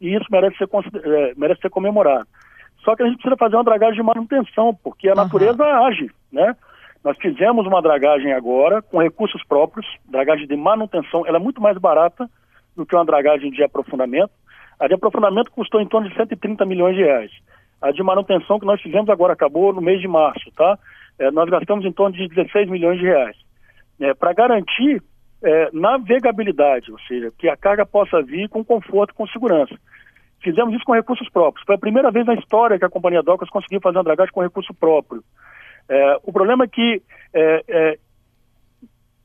e 0.00 0.14
isso 0.14 0.26
merece 0.30 0.56
ser, 0.56 0.68
é, 1.04 1.34
merece 1.36 1.60
ser 1.60 1.70
comemorado. 1.70 2.26
Só 2.84 2.94
que 2.94 3.02
a 3.02 3.06
gente 3.06 3.16
precisa 3.16 3.36
fazer 3.36 3.56
uma 3.56 3.64
dragagem 3.64 3.96
de 3.96 4.02
manutenção, 4.02 4.72
porque 4.72 5.08
a 5.08 5.12
uhum. 5.12 5.16
natureza 5.16 5.64
age, 5.64 6.10
né? 6.32 6.54
Nós 7.02 7.18
fizemos 7.18 7.66
uma 7.66 7.82
dragagem 7.82 8.32
agora 8.32 8.80
com 8.80 9.02
recursos 9.02 9.42
próprios, 9.44 9.86
dragagem 10.08 10.46
de 10.46 10.56
manutenção, 10.56 11.26
ela 11.26 11.36
é 11.36 11.40
muito 11.40 11.60
mais 11.60 11.76
barata 11.78 12.30
do 12.76 12.86
que 12.86 12.94
uma 12.94 13.04
dragagem 13.04 13.50
de 13.50 13.62
aprofundamento. 13.62 14.30
A 14.78 14.88
de 14.88 14.94
aprofundamento 14.94 15.50
custou 15.50 15.80
em 15.80 15.86
torno 15.86 16.08
de 16.08 16.14
130 16.14 16.64
milhões 16.64 16.96
de 16.96 17.02
reais. 17.02 17.30
A 17.80 17.90
de 17.90 18.02
manutenção 18.02 18.58
que 18.58 18.66
nós 18.66 18.80
fizemos 18.80 19.08
agora 19.08 19.32
acabou 19.32 19.72
no 19.72 19.80
mês 19.80 20.00
de 20.00 20.08
março, 20.08 20.50
tá? 20.56 20.78
É, 21.18 21.30
nós 21.30 21.48
gastamos 21.48 21.84
em 21.84 21.92
torno 21.92 22.16
de 22.16 22.28
16 22.28 22.68
milhões 22.68 22.98
de 22.98 23.04
reais. 23.06 23.36
É, 24.00 24.14
Para 24.14 24.32
garantir 24.32 25.02
é, 25.42 25.68
navegabilidade, 25.72 26.90
ou 26.90 26.98
seja, 27.00 27.30
que 27.38 27.48
a 27.48 27.56
carga 27.56 27.84
possa 27.84 28.22
vir 28.22 28.48
com 28.48 28.64
conforto, 28.64 29.14
com 29.14 29.26
segurança. 29.28 29.74
Fizemos 30.42 30.74
isso 30.74 30.84
com 30.84 30.92
recursos 30.92 31.28
próprios. 31.30 31.64
Foi 31.64 31.74
a 31.74 31.78
primeira 31.78 32.10
vez 32.10 32.26
na 32.26 32.34
história 32.34 32.78
que 32.78 32.84
a 32.84 32.90
Companhia 32.90 33.22
Docas 33.22 33.48
conseguiu 33.48 33.80
fazer 33.80 33.98
uma 33.98 34.04
dragagem 34.04 34.32
com 34.32 34.42
recurso 34.42 34.74
próprio. 34.74 35.22
É, 35.88 36.18
o 36.22 36.32
problema 36.32 36.64
é 36.64 36.68
que 36.68 37.02
é, 37.32 37.64
é, 37.68 37.98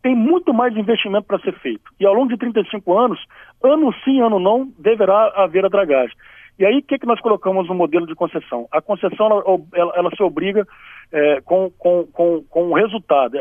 tem 0.01 0.15
muito 0.15 0.53
mais 0.53 0.75
investimento 0.75 1.27
para 1.27 1.39
ser 1.39 1.53
feito. 1.59 1.83
E 1.99 2.05
ao 2.05 2.13
longo 2.13 2.29
de 2.29 2.37
35 2.37 2.97
anos, 2.97 3.19
ano 3.63 3.93
sim, 4.03 4.21
ano 4.21 4.39
não, 4.39 4.71
deverá 4.77 5.33
haver 5.35 5.65
a 5.65 5.69
dragagem. 5.69 6.15
E 6.57 6.65
aí, 6.65 6.79
o 6.79 6.83
que, 6.83 6.99
que 6.99 7.05
nós 7.05 7.21
colocamos 7.21 7.67
no 7.69 7.75
modelo 7.75 8.05
de 8.05 8.15
concessão? 8.15 8.67
A 8.71 8.81
concessão, 8.81 9.27
ela, 9.27 9.43
ela, 9.73 9.93
ela 9.95 10.09
se 10.15 10.21
obriga 10.21 10.67
é, 11.11 11.41
com, 11.41 11.71
com, 11.71 12.05
com, 12.07 12.43
com 12.49 12.69
o 12.69 12.73
resultado. 12.73 13.39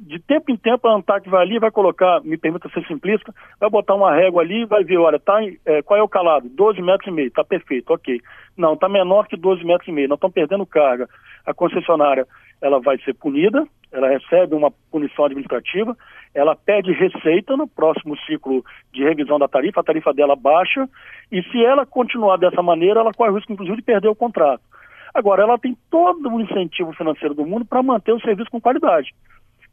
De 0.00 0.18
tempo 0.18 0.50
em 0.50 0.56
tempo, 0.56 0.86
a 0.86 0.94
ANTAC 0.94 1.28
vai 1.28 1.42
ali, 1.42 1.58
vai 1.58 1.70
colocar, 1.70 2.20
me 2.22 2.36
permita 2.36 2.68
ser 2.68 2.84
simplista, 2.86 3.32
vai 3.58 3.70
botar 3.70 3.94
uma 3.94 4.14
régua 4.14 4.42
ali, 4.42 4.64
vai 4.64 4.84
ver, 4.84 4.98
olha, 4.98 5.18
tá, 5.18 5.38
é, 5.64 5.80
qual 5.82 5.98
é 5.98 6.02
o 6.02 6.08
calado? 6.08 6.48
12 6.48 6.82
metros 6.82 7.08
e 7.08 7.10
meio, 7.10 7.30
tá 7.30 7.44
perfeito, 7.44 7.92
ok. 7.92 8.20
Não, 8.56 8.74
está 8.74 8.88
menor 8.88 9.26
que 9.26 9.36
12 9.36 9.64
metros 9.64 9.88
e 9.88 9.92
meio, 9.92 10.08
nós 10.08 10.16
estamos 10.16 10.34
perdendo 10.34 10.66
carga. 10.66 11.08
A 11.46 11.54
concessionária 11.54 12.26
ela 12.60 12.80
vai 12.80 12.98
ser 12.98 13.14
punida, 13.14 13.66
ela 13.92 14.08
recebe 14.08 14.54
uma 14.54 14.70
punição 14.90 15.24
administrativa, 15.24 15.96
ela 16.34 16.54
pede 16.54 16.92
receita 16.92 17.56
no 17.56 17.66
próximo 17.66 18.16
ciclo 18.26 18.64
de 18.92 19.02
revisão 19.02 19.38
da 19.38 19.48
tarifa, 19.48 19.80
a 19.80 19.84
tarifa 19.84 20.12
dela 20.12 20.36
baixa, 20.36 20.88
e 21.30 21.42
se 21.44 21.64
ela 21.64 21.86
continuar 21.86 22.36
dessa 22.36 22.62
maneira, 22.62 23.00
ela 23.00 23.12
corre 23.12 23.30
o 23.30 23.34
risco, 23.34 23.52
inclusive, 23.52 23.78
de 23.78 23.82
perder 23.82 24.08
o 24.08 24.14
contrato. 24.14 24.62
Agora, 25.14 25.42
ela 25.42 25.58
tem 25.58 25.76
todo 25.90 26.28
o 26.28 26.40
incentivo 26.40 26.92
financeiro 26.92 27.34
do 27.34 27.46
mundo 27.46 27.64
para 27.64 27.82
manter 27.82 28.12
o 28.12 28.20
serviço 28.20 28.50
com 28.50 28.60
qualidade. 28.60 29.14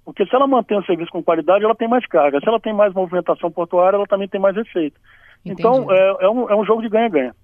Porque 0.06 0.26
se 0.26 0.34
ela 0.34 0.48
mantém 0.48 0.78
o 0.78 0.86
serviço 0.86 1.12
com 1.12 1.24
qualidade, 1.24 1.66
ela 1.66 1.76
tem 1.76 1.88
mais 1.88 2.06
carga. 2.06 2.40
Se 2.40 2.48
ela 2.48 2.60
tem 2.60 2.74
mais 2.74 2.94
movimentação 2.94 3.52
portuária, 3.52 3.98
ela 3.98 4.08
também 4.08 4.28
tem 4.28 4.40
mais 4.40 4.56
receita. 4.56 4.98
Entendi. 5.46 5.62
Então, 5.62 5.92
é, 5.92 6.18
é, 6.22 6.30
um, 6.30 6.50
é 6.50 6.56
um 6.56 6.66
jogo 6.66 6.82
de 6.82 6.90
ganha-ganha. 6.90 7.36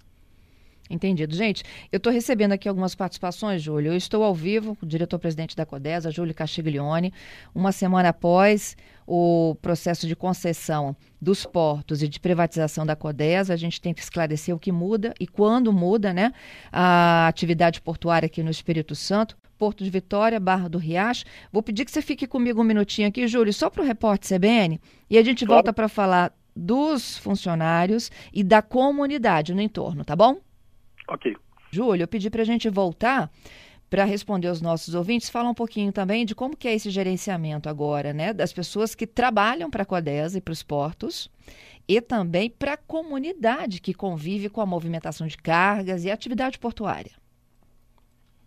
Entendido. 0.89 1.35
Gente, 1.35 1.63
eu 1.91 1.97
estou 1.97 2.11
recebendo 2.11 2.53
aqui 2.53 2.67
algumas 2.67 2.95
participações, 2.95 3.61
Júlio. 3.61 3.91
Eu 3.91 3.97
estou 3.97 4.23
ao 4.23 4.33
vivo 4.33 4.75
com 4.75 4.85
o 4.85 4.89
diretor-presidente 4.89 5.55
da 5.55 5.63
CODESA, 5.63 6.09
Júlio 6.09 6.33
Castiglione, 6.33 7.13
uma 7.53 7.71
semana 7.71 8.09
após 8.09 8.75
o 9.05 9.55
processo 9.61 10.07
de 10.07 10.15
concessão 10.15 10.95
dos 11.21 11.45
portos 11.45 12.01
e 12.01 12.07
de 12.07 12.19
privatização 12.19 12.87
da 12.87 12.95
CODESA. 12.95 13.53
A 13.53 13.57
gente 13.57 13.79
tem 13.79 13.93
que 13.93 14.01
esclarecer 14.01 14.55
o 14.55 14.59
que 14.59 14.71
muda 14.71 15.13
e 15.19 15.27
quando 15.27 15.71
muda 15.71 16.11
né, 16.11 16.33
a 16.71 17.27
atividade 17.27 17.79
portuária 17.81 18.25
aqui 18.25 18.41
no 18.41 18.49
Espírito 18.49 18.95
Santo. 18.95 19.37
Porto 19.59 19.83
de 19.83 19.89
Vitória, 19.89 20.39
Barra 20.39 20.69
do 20.69 20.77
Riacho. 20.77 21.25
Vou 21.51 21.61
pedir 21.61 21.83
que 21.83 21.91
você 21.91 22.01
fique 22.01 22.25
comigo 22.25 22.61
um 22.61 22.63
minutinho 22.63 23.09
aqui, 23.09 23.27
Júlio, 23.27 23.53
só 23.53 23.69
para 23.69 23.83
o 23.83 23.85
repórter 23.85 24.39
CBN, 24.39 24.79
e 25.09 25.17
a 25.17 25.23
gente 25.23 25.45
claro. 25.45 25.57
volta 25.57 25.73
para 25.73 25.89
falar 25.89 26.33
dos 26.55 27.17
funcionários 27.17 28.09
e 28.33 28.41
da 28.41 28.61
comunidade 28.61 29.53
no 29.53 29.61
entorno, 29.61 30.05
tá 30.05 30.15
bom? 30.15 30.37
Ok. 31.09 31.35
Júlio, 31.71 32.03
eu 32.03 32.07
pedi 32.07 32.29
para 32.29 32.41
a 32.41 32.45
gente 32.45 32.69
voltar 32.69 33.29
para 33.89 34.03
responder 34.03 34.47
aos 34.47 34.61
nossos 34.61 34.93
ouvintes, 34.93 35.29
fala 35.29 35.49
um 35.49 35.53
pouquinho 35.53 35.91
também 35.91 36.23
de 36.23 36.35
como 36.35 36.55
que 36.55 36.67
é 36.67 36.75
esse 36.75 36.91
gerenciamento 36.91 37.67
agora, 37.67 38.13
né, 38.13 38.31
das 38.33 38.53
pessoas 38.53 38.93
que 38.93 39.07
trabalham 39.07 39.69
para 39.69 39.81
a 39.81 39.85
Codesa 39.85 40.37
e 40.37 40.41
para 40.41 40.51
os 40.51 40.61
portos 40.61 41.29
e 41.87 41.99
também 41.99 42.51
para 42.51 42.73
a 42.73 42.77
comunidade 42.77 43.81
que 43.81 43.95
convive 43.95 44.47
com 44.47 44.61
a 44.61 44.65
movimentação 44.65 45.25
de 45.25 45.37
cargas 45.37 46.05
e 46.05 46.11
atividade 46.11 46.59
portuária. 46.59 47.11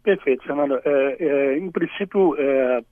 Perfeito, 0.05 0.45
Fernanda. 0.45 0.81
É, 0.85 1.17
é, 1.19 1.59
em 1.59 1.71
princípio, 1.71 2.37
é, 2.39 2.85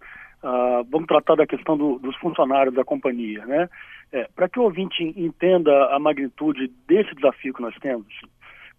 ah, 0.43 0.83
vamos 0.91 1.07
tratar 1.07 1.37
da 1.37 1.47
questão 1.47 1.77
do, 1.77 1.99
dos 1.99 2.17
funcionários 2.17 2.75
da 2.75 2.85
companhia, 2.85 3.45
né? 3.47 3.69
É, 4.13 4.29
para 4.35 4.49
que 4.49 4.59
o 4.59 4.63
ouvinte 4.63 5.05
entenda 5.17 5.95
a 5.95 5.99
magnitude 6.01 6.69
desse 6.89 7.15
desafio 7.15 7.55
que 7.55 7.63
nós 7.63 7.77
temos, 7.79 8.09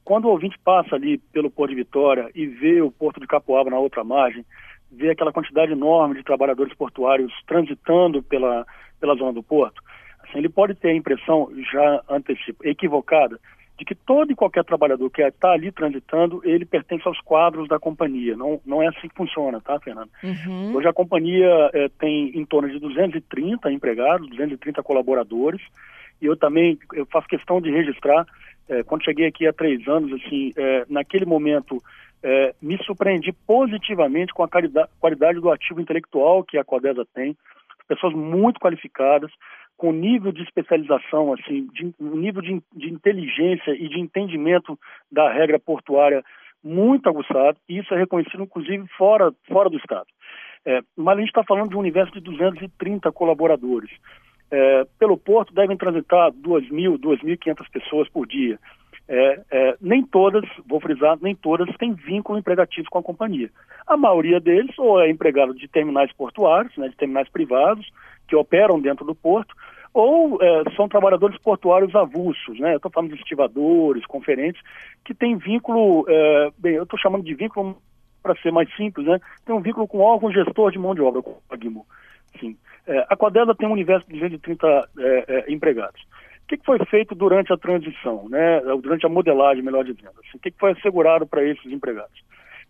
quando 0.04 0.26
o 0.26 0.30
ouvinte 0.30 0.58
passa 0.64 0.96
ali 0.96 1.18
pelo 1.18 1.52
Porto 1.52 1.70
de 1.72 1.76
Vitória 1.76 2.30
e 2.34 2.46
vê 2.46 2.82
o 2.82 2.92
Porto 2.92 3.20
de 3.20 3.28
Capoaba 3.28 3.70
na 3.70 3.80
outra 3.80 4.04
margem, 4.04 4.46
vê 4.92 5.10
aquela 5.12 5.32
quantidade 5.32 5.72
enorme 5.72 6.16
de 6.16 6.24
trabalhadores 6.24 6.74
portuários 6.74 7.32
transitando 7.48 8.22
pela, 8.22 8.66
pela 9.00 9.16
zona 9.16 9.34
do 9.34 9.42
porto, 9.42 9.82
assim, 10.24 10.40
ele 10.40 10.50
pode 10.50 10.76
ter 10.76 10.90
a 10.90 10.96
impressão, 10.96 11.50
já 11.72 12.02
antecipo, 12.10 12.68
equivocada, 12.68 13.40
de 13.78 13.86
que 13.86 13.96
todo 13.96 14.32
e 14.32 14.36
qualquer 14.36 14.64
trabalhador 14.64 15.10
que 15.10 15.24
está 15.24 15.54
ali 15.54 15.72
transitando, 15.72 16.40
ele 16.44 16.66
pertence 16.66 17.08
aos 17.08 17.20
quadros 17.22 17.68
da 17.68 17.80
companhia. 17.80 18.38
Não, 18.38 18.62
não 18.64 18.84
é 18.84 18.88
assim 18.88 19.08
que 19.08 19.16
funciona, 19.16 19.60
tá, 19.60 19.80
Fernando? 19.80 20.10
Uhum. 20.24 20.76
Hoje 20.76 20.88
a 20.88 20.94
companhia 20.94 21.72
é, 21.74 21.90
tem 21.90 22.38
em 22.38 22.46
torno 22.46 22.70
de 22.70 22.78
230 22.78 23.72
empregados, 23.72 24.30
230 24.30 24.84
colaboradores, 24.84 25.62
e 26.22 26.28
eu 26.28 26.38
também 26.38 26.78
eu 26.94 27.08
faço 27.08 27.28
questão 27.28 27.60
de 27.60 27.72
registrar 27.72 28.28
é, 28.72 28.84
quando 28.84 29.04
cheguei 29.04 29.28
aqui 29.28 29.46
há 29.46 29.52
três 29.52 29.86
anos, 29.86 30.14
assim, 30.14 30.54
é, 30.56 30.86
naquele 30.90 31.26
momento 31.26 31.78
é, 32.24 32.56
me 32.62 32.82
surpreendi 32.86 33.34
positivamente 33.46 34.34
com 34.34 34.44
a 34.44 34.48
qualidade, 34.48 35.42
do 35.42 35.52
ativo 35.52 35.82
intelectual 35.82 36.42
que 36.42 36.58
a 36.58 36.64
Codesa 36.64 37.06
tem, 37.14 37.36
pessoas 37.86 38.14
muito 38.14 38.62
qualificadas, 38.62 39.30
com 39.76 39.92
nível 39.92 40.32
de 40.32 40.44
especialização, 40.44 41.34
assim, 41.34 41.68
de, 41.74 41.94
nível 42.00 42.42
de, 42.42 42.62
de 42.74 42.94
inteligência 42.94 43.72
e 43.72 43.90
de 43.90 44.00
entendimento 44.00 44.80
da 45.12 45.30
regra 45.34 45.60
portuária 45.60 46.24
muito 46.64 47.10
aguçado, 47.10 47.58
e 47.68 47.80
isso 47.80 47.94
é 47.94 47.98
reconhecido, 47.98 48.44
inclusive, 48.44 48.88
fora, 48.98 49.34
fora 49.48 49.70
do 49.70 49.78
Estado. 49.78 50.06
É, 50.64 50.80
mas 50.96 51.18
a 51.18 51.20
gente 51.20 51.30
está 51.30 51.44
falando 51.44 51.72
de 51.72 51.76
um 51.76 51.80
universo 51.80 52.14
de 52.14 52.22
230 52.22 53.12
colaboradores. 53.12 53.90
É, 54.52 54.86
pelo 55.00 55.18
porto 55.18 55.54
devem 55.54 55.78
transitar 55.78 56.32
2.000, 56.32 56.98
2.500 57.00 57.70
pessoas 57.72 58.10
por 58.10 58.28
dia. 58.28 58.60
É, 59.08 59.42
é, 59.52 59.78
nem 59.82 60.04
todas, 60.06 60.44
vou 60.68 60.80
frisar, 60.80 61.18
nem 61.22 61.36
todas 61.36 61.74
têm 61.78 61.94
vínculo 61.94 62.38
empregatício 62.38 62.90
com 62.90 63.00
a 63.00 63.04
companhia. 63.04 63.50
A 63.88 63.98
maioria 63.98 64.40
deles 64.40 64.78
ou 64.78 65.02
é 65.02 65.10
empregado 65.10 65.54
de 65.54 65.68
terminais 65.68 66.12
portuários, 66.14 66.76
né, 66.78 66.88
de 66.88 66.96
terminais 66.96 67.28
privados, 67.30 67.90
que 68.28 68.36
operam 68.36 68.80
dentro 68.80 69.06
do 69.06 69.16
porto, 69.16 69.54
ou 69.94 70.42
é, 70.42 70.64
são 70.76 70.88
trabalhadores 70.88 71.38
portuários 71.40 71.94
avulsos, 71.94 72.58
né? 72.60 72.76
Estou 72.76 72.90
falando 72.90 73.14
de 73.14 73.20
estivadores, 73.20 74.06
conferentes, 74.06 74.62
que 75.04 75.14
têm 75.14 75.36
vínculo, 75.36 76.06
é, 76.08 76.50
bem, 76.58 76.76
eu 76.76 76.84
estou 76.84 76.98
chamando 76.98 77.26
de 77.26 77.34
vínculo 77.34 77.78
para 78.24 78.36
ser 78.36 78.52
mais 78.52 78.74
simples, 78.76 79.06
né? 79.06 79.20
Tem 79.46 79.54
um 79.54 79.62
vínculo 79.62 79.88
com 79.88 80.00
órgão 80.00 80.32
gestor 80.32 80.72
de 80.72 80.80
mão 80.80 80.96
de 80.96 81.02
obra, 81.02 81.22
com 81.22 81.32
o 81.32 81.42
AGMO. 81.50 81.86
Sim. 82.40 82.56
É, 82.88 83.06
a 83.10 83.16
Quadela 83.16 83.56
tem 83.56 83.68
um 83.68 83.74
universo 83.74 84.08
de 84.08 84.14
230 84.14 84.90
é, 84.98 85.26
é, 85.28 85.52
empregados. 85.52 86.02
O 86.44 86.48
que, 86.48 86.58
que, 86.58 86.66
foi 86.66 86.80
feito 86.86 87.16
durante 87.16 87.54
a 87.54 87.58
transição, 87.58 88.28
né? 88.28 88.60
Durante 88.82 89.06
a 89.06 89.10
modelagem, 89.10 89.64
melhor 89.64 89.86
dizendo. 89.86 90.20
Assim, 90.20 90.38
o 90.38 90.40
que, 90.40 90.52
que 90.52 90.60
foi 90.60 90.72
assegurado 90.72 91.26
para 91.26 91.44
esses 91.44 91.72
empregados? 91.72 92.22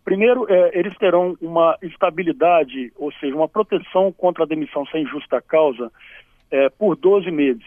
Primeiro, 0.03 0.45
é, 0.51 0.77
eles 0.77 0.95
terão 0.97 1.35
uma 1.41 1.77
estabilidade, 1.81 2.91
ou 2.95 3.11
seja, 3.13 3.35
uma 3.35 3.47
proteção 3.47 4.11
contra 4.11 4.43
a 4.43 4.47
demissão 4.47 4.85
sem 4.87 5.05
justa 5.07 5.41
causa 5.41 5.91
é, 6.51 6.69
por 6.69 6.95
12 6.95 7.31
meses. 7.31 7.65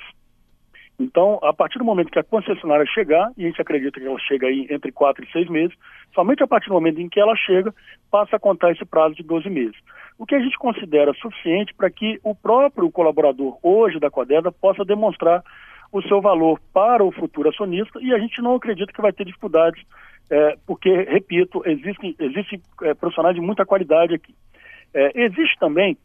Então, 0.99 1.41
a 1.43 1.53
partir 1.53 1.79
do 1.79 1.85
momento 1.85 2.11
que 2.11 2.19
a 2.19 2.25
concessionária 2.25 2.87
chegar, 2.87 3.31
e 3.37 3.45
a 3.45 3.49
gente 3.49 3.61
acredita 3.61 3.99
que 3.99 4.07
ela 4.07 4.19
chega 4.21 4.47
aí 4.47 4.67
entre 4.71 4.93
4 4.93 5.25
e 5.25 5.33
6 5.33 5.49
meses, 5.49 5.77
somente 6.15 6.43
a 6.43 6.47
partir 6.47 6.69
do 6.69 6.75
momento 6.75 7.01
em 7.01 7.09
que 7.09 7.19
ela 7.19 7.35
chega, 7.35 7.75
passa 8.11 8.37
a 8.37 8.39
contar 8.39 8.71
esse 8.71 8.85
prazo 8.85 9.15
de 9.17 9.25
12 9.25 9.51
meses. 9.51 9.77
O 10.17 10.25
que 10.25 10.37
a 10.37 10.41
gente 10.41 10.57
considera 10.57 11.13
suficiente 11.15 11.75
para 11.75 11.91
que 11.91 12.21
o 12.23 12.35
próprio 12.35 12.91
colaborador 12.93 13.59
hoje 13.61 13.99
da 13.99 14.11
Codeda 14.11 14.53
possa 14.53 14.85
demonstrar 14.85 15.43
o 15.91 16.01
seu 16.03 16.21
valor 16.21 16.61
para 16.73 17.05
o 17.05 17.13
futuro 17.13 17.49
acionista 17.49 18.01
e 18.01 18.13
a 18.13 18.19
gente 18.19 18.41
não 18.41 18.55
acredita 18.55 18.93
que 18.93 19.03
vai 19.03 19.13
ter 19.13 19.25
dificuldades 19.25 19.83
é, 20.31 20.57
porque, 20.67 20.91
repito, 20.91 21.63
existem, 21.67 22.15
existem 22.19 22.61
é, 22.83 22.95
profissionais 22.95 23.35
de 23.35 23.41
muita 23.41 23.67
qualidade 23.67 24.15
aqui. 24.15 24.35
É, 24.93 25.23
existe 25.25 25.59
também 25.59 25.97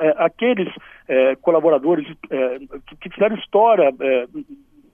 é, 0.00 0.14
aqueles 0.16 0.72
é, 1.08 1.36
colaboradores 1.36 2.06
é, 2.30 2.58
que, 3.00 3.10
fizeram 3.10 3.36
história 3.36 3.92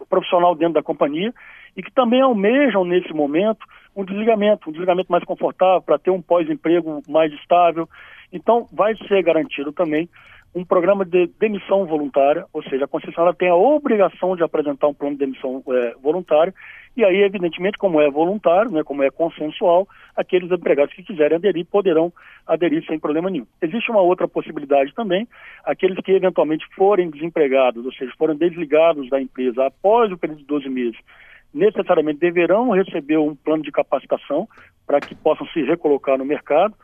profissional 0.09 0.55
dentro 0.55 0.75
da 0.75 0.83
companhia 0.83 1.33
e 1.77 1.83
que 1.83 1.93
também 1.93 2.21
almejam, 2.21 2.85
nesse 2.85 3.13
momento, 3.13 3.65
um 3.95 4.05
desligamento, 4.05 4.69
um 4.69 4.73
desligamento 4.73 5.11
mais 5.11 5.25
confortável, 5.25 5.83
para 5.83 5.99
ter 5.99 6.11
um 6.11 6.21
pós-emprego 6.21 7.03
mais 7.09 7.33
estável. 7.35 7.89
Então, 8.33 8.67
vai 8.73 8.97
ser 9.09 9.23
garantido 9.23 9.73
também 9.73 10.09
um 10.55 10.65
programa 10.65 11.05
de 11.05 11.29
demissão 11.39 11.87
voluntária, 11.87 12.45
ou 12.53 12.63
seja, 12.65 12.85
a 12.85 12.89
concessionária 12.89 13.37
tem 13.39 13.49
a 13.49 13.55
obrigação 13.55 14.35
de 14.35 14.43
apresentar 14.43 14.89
um 14.89 14.95
plano 14.95 15.15
de 15.15 15.25
demissão 15.25 15.63
é, 15.69 15.95
voluntário, 16.03 16.53
e 16.97 17.05
aí, 17.05 17.23
evidentemente, 17.23 17.79
como 17.79 18.01
é 18.01 18.11
voluntário, 18.11 18.71
né, 18.73 18.83
como 18.83 19.03
é 19.03 19.11
consensual, 19.11 19.89
aqueles 20.17 20.51
empregados 20.51 20.93
que 20.93 21.05
quiserem 21.05 21.37
aderir 21.37 21.65
poderão 21.67 22.13
aderir 22.47 22.85
sem 22.85 22.99
problema 22.99 23.31
nenhum. 23.31 23.47
Existe 23.63 23.91
uma 23.91 24.01
outra 24.01 24.27
possibilidade 24.27 24.93
também, 24.93 25.27
aqueles 25.65 25.97
que 26.05 26.11
eventualmente 26.11 26.67
forem 26.75 27.09
desempregados, 27.09 27.87
ou 27.87 27.93
seja, 27.93 28.13
forem 28.19 28.37
desligados 28.37 29.09
da 29.09 29.21
empresa 29.21 29.67
após 29.67 30.11
o 30.11 30.19
período 30.19 30.41
de 30.41 30.47
12 30.47 30.69
meses, 30.69 30.99
necessariamente 31.55 32.21
deverão 32.21 32.71
receber 32.71 33.19
um 33.19 33.35
plano 33.35 33.63
de 33.63 33.71
capacitação 33.71 34.49
para 34.87 35.01
que 35.01 35.15
possam 35.15 35.47
se 35.49 35.63
recolocar 35.63 36.19
no 36.19 36.25
mercado. 36.25 36.75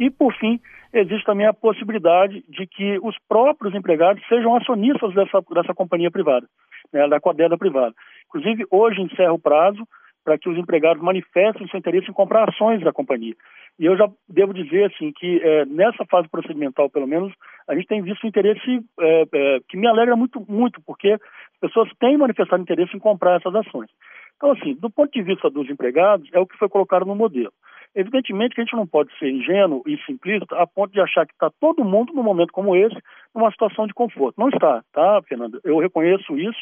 E, 0.00 0.08
por 0.08 0.32
fim, 0.36 0.58
existe 0.94 1.26
também 1.26 1.46
a 1.46 1.52
possibilidade 1.52 2.42
de 2.48 2.66
que 2.66 2.98
os 3.02 3.14
próprios 3.28 3.74
empregados 3.74 4.26
sejam 4.26 4.56
acionistas 4.56 5.14
dessa, 5.14 5.42
dessa 5.52 5.74
companhia 5.74 6.10
privada, 6.10 6.46
né, 6.90 7.06
da 7.06 7.20
Codeda 7.20 7.58
privada. 7.58 7.94
Inclusive, 8.26 8.64
hoje 8.70 9.02
encerra 9.02 9.34
o 9.34 9.38
prazo 9.38 9.86
para 10.24 10.38
que 10.38 10.48
os 10.48 10.56
empregados 10.56 11.02
manifestem 11.02 11.68
seu 11.68 11.78
interesse 11.78 12.10
em 12.10 12.14
comprar 12.14 12.48
ações 12.48 12.82
da 12.82 12.92
companhia. 12.92 13.34
E 13.78 13.84
eu 13.84 13.96
já 13.96 14.08
devo 14.26 14.54
dizer 14.54 14.90
assim 14.92 15.12
que 15.12 15.40
é, 15.42 15.66
nessa 15.66 16.04
fase 16.06 16.28
procedimental, 16.28 16.88
pelo 16.88 17.06
menos, 17.06 17.32
a 17.68 17.74
gente 17.74 17.86
tem 17.86 18.02
visto 18.02 18.24
um 18.24 18.28
interesse 18.28 18.80
é, 19.00 19.26
é, 19.32 19.60
que 19.68 19.76
me 19.76 19.86
alegra 19.86 20.16
muito, 20.16 20.42
muito, 20.48 20.80
porque 20.86 21.12
as 21.12 21.60
pessoas 21.60 21.90
têm 21.98 22.16
manifestado 22.16 22.62
interesse 22.62 22.96
em 22.96 23.00
comprar 23.00 23.36
essas 23.36 23.54
ações. 23.54 23.90
Então, 24.36 24.52
assim, 24.52 24.74
do 24.74 24.88
ponto 24.88 25.12
de 25.12 25.22
vista 25.22 25.50
dos 25.50 25.68
empregados, 25.68 26.26
é 26.32 26.38
o 26.38 26.46
que 26.46 26.56
foi 26.56 26.68
colocado 26.70 27.04
no 27.04 27.14
modelo. 27.14 27.52
Evidentemente 27.94 28.54
que 28.54 28.60
a 28.60 28.64
gente 28.64 28.76
não 28.76 28.86
pode 28.86 29.16
ser 29.18 29.30
ingênuo 29.30 29.82
e 29.86 29.96
simplista 30.06 30.56
a 30.56 30.66
ponto 30.66 30.92
de 30.92 31.00
achar 31.00 31.26
que 31.26 31.32
está 31.32 31.50
todo 31.60 31.84
mundo, 31.84 32.12
num 32.12 32.22
momento 32.22 32.52
como 32.52 32.76
esse, 32.76 32.96
numa 33.34 33.50
situação 33.50 33.86
de 33.86 33.94
conforto. 33.94 34.38
Não 34.38 34.48
está, 34.48 34.82
tá, 34.92 35.20
Fernando? 35.28 35.60
Eu 35.64 35.78
reconheço 35.78 36.38
isso, 36.38 36.60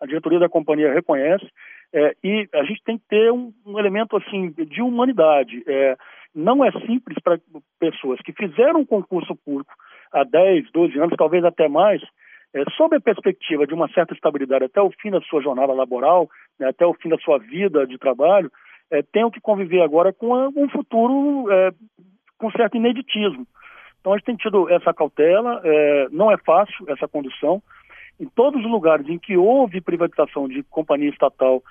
a 0.00 0.06
diretoria 0.06 0.38
da 0.38 0.48
companhia 0.48 0.92
reconhece, 0.92 1.46
é, 1.92 2.14
e 2.24 2.48
a 2.54 2.64
gente 2.64 2.82
tem 2.84 2.96
que 2.96 3.04
ter 3.08 3.30
um, 3.30 3.52
um 3.66 3.78
elemento 3.78 4.16
assim 4.16 4.50
de 4.52 4.80
humanidade. 4.80 5.62
É, 5.66 5.96
não 6.34 6.64
é 6.64 6.70
simples 6.86 7.18
para 7.22 7.38
pessoas 7.78 8.20
que 8.20 8.32
fizeram 8.32 8.80
um 8.80 8.86
concurso 8.86 9.34
público 9.44 9.72
há 10.12 10.24
10, 10.24 10.70
12 10.72 10.98
anos, 10.98 11.16
talvez 11.16 11.44
até 11.44 11.68
mais, 11.68 12.00
é, 12.54 12.64
sob 12.76 12.96
a 12.96 13.00
perspectiva 13.00 13.66
de 13.66 13.74
uma 13.74 13.88
certa 13.92 14.14
estabilidade 14.14 14.64
até 14.64 14.80
o 14.80 14.90
fim 15.00 15.10
da 15.10 15.20
sua 15.22 15.42
jornada 15.42 15.72
laboral, 15.72 16.28
né, 16.58 16.68
até 16.68 16.86
o 16.86 16.94
fim 16.94 17.08
da 17.08 17.18
sua 17.18 17.38
vida 17.38 17.86
de 17.86 17.98
trabalho, 17.98 18.50
é, 18.90 19.02
tenham 19.02 19.30
que 19.30 19.40
conviver 19.40 19.82
agora 19.82 20.12
com 20.12 20.48
um 20.56 20.68
futuro 20.68 21.50
é, 21.50 21.72
com 22.38 22.50
certo 22.50 22.76
ineditismo. 22.76 23.46
Então 24.00 24.12
a 24.12 24.16
gente 24.16 24.26
tem 24.26 24.36
tido 24.36 24.68
essa 24.70 24.92
cautela, 24.94 25.60
é, 25.62 26.08
não 26.10 26.30
é 26.30 26.36
fácil 26.38 26.86
essa 26.88 27.06
condução. 27.06 27.62
Em 28.18 28.26
todos 28.26 28.62
os 28.62 28.70
lugares 28.70 29.08
em 29.08 29.18
que 29.18 29.36
houve 29.36 29.80
privatização 29.80 30.48
de 30.48 30.62
companhia 30.64 31.08
estatal, 31.08 31.62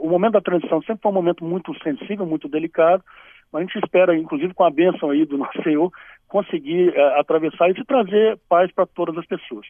o 0.00 0.08
momento 0.08 0.32
da 0.32 0.40
transição 0.40 0.80
sempre 0.80 1.02
foi 1.02 1.12
um 1.12 1.14
momento 1.14 1.44
muito 1.44 1.72
sensível, 1.82 2.24
muito 2.24 2.48
delicado, 2.48 3.04
mas 3.52 3.62
a 3.62 3.66
gente 3.66 3.78
espera, 3.84 4.16
inclusive 4.16 4.54
com 4.54 4.64
a 4.64 4.70
bênção 4.70 5.10
aí 5.10 5.26
do 5.26 5.36
nosso 5.38 5.62
Senhor, 5.62 5.92
conseguir 6.26 6.98
atravessar 7.16 7.70
isso 7.70 7.82
e 7.82 7.84
trazer 7.84 8.38
paz 8.48 8.72
para 8.72 8.86
todas 8.86 9.16
as 9.18 9.26
pessoas. 9.26 9.66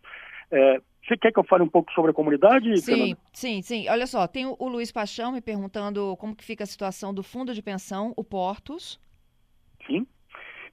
Você 1.07 1.17
quer 1.17 1.33
que 1.33 1.39
eu 1.39 1.45
fale 1.45 1.63
um 1.63 1.69
pouco 1.69 1.93
sobre 1.93 2.11
a 2.11 2.15
comunidade? 2.15 2.77
Sim, 2.79 2.85
Fernanda? 2.85 3.19
sim, 3.33 3.63
sim. 3.63 3.89
Olha 3.89 4.07
só, 4.07 4.27
tem 4.27 4.45
o, 4.45 4.57
o 4.59 4.69
Luiz 4.69 4.91
Paixão 4.91 5.33
me 5.33 5.41
perguntando 5.41 6.17
como 6.17 6.35
que 6.35 6.45
fica 6.45 6.65
a 6.65 6.67
situação 6.67 7.15
do 7.15 7.23
fundo 7.23 7.55
de 7.55 7.63
pensão, 7.63 8.13
o 8.17 8.25
Portos. 8.25 8.99
Sim. 9.87 10.07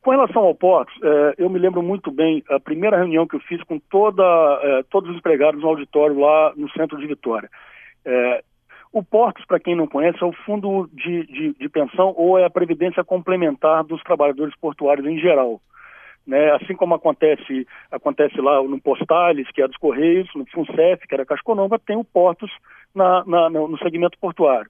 Com 0.02 0.12
relação 0.12 0.44
ao 0.44 0.56
Portos, 0.56 0.94
é, 1.04 1.36
eu 1.38 1.50
me 1.50 1.60
lembro 1.60 1.84
muito 1.84 2.12
bem 2.12 2.44
a 2.50 2.60
primeira 2.60 2.98
reunião 2.98 3.28
que 3.28 3.36
eu 3.36 3.40
fiz 3.42 3.62
com 3.64 3.80
toda, 3.80 4.24
é, 4.62 4.84
todos 4.90 5.10
os 5.12 5.18
empregados 5.18 5.62
no 5.62 5.70
auditório 5.70 6.20
lá 6.20 6.52
no 6.56 6.70
centro 6.72 6.98
de 6.98 7.06
Vitória. 7.08 7.50
É, 8.04 8.44
o 8.92 9.04
Portos, 9.04 9.46
para 9.46 9.60
quem 9.60 9.76
não 9.76 9.88
conhece, 9.88 10.22
é 10.22 10.26
o 10.26 10.34
fundo 10.34 10.90
de, 10.92 11.26
de, 11.28 11.54
de 11.54 11.70
pensão 11.70 12.14
ou 12.18 12.38
é 12.38 12.46
a 12.46 12.50
previdência 12.50 13.04
complementar 13.04 13.84
dos 13.84 14.02
trabalhadores 14.04 14.56
portuários 14.58 15.06
em 15.08 15.20
geral. 15.20 15.62
Né? 16.26 16.52
Assim 16.54 16.76
como 16.76 16.96
acontece, 16.96 17.68
acontece 17.92 18.40
lá 18.40 18.62
no 18.64 18.80
Postales, 18.82 19.50
que 19.52 19.62
é 19.62 19.68
dos 19.68 19.78
Correios, 19.78 20.30
no 20.36 20.46
FUNCEF, 20.46 21.08
que 21.08 21.14
era 21.14 21.26
Casconova, 21.26 21.78
tem 21.80 21.98
o 21.98 22.04
Portos 22.04 22.52
na, 22.96 23.24
na, 23.26 23.50
no 23.50 23.78
segmento 23.80 24.18
portuário. 24.20 24.70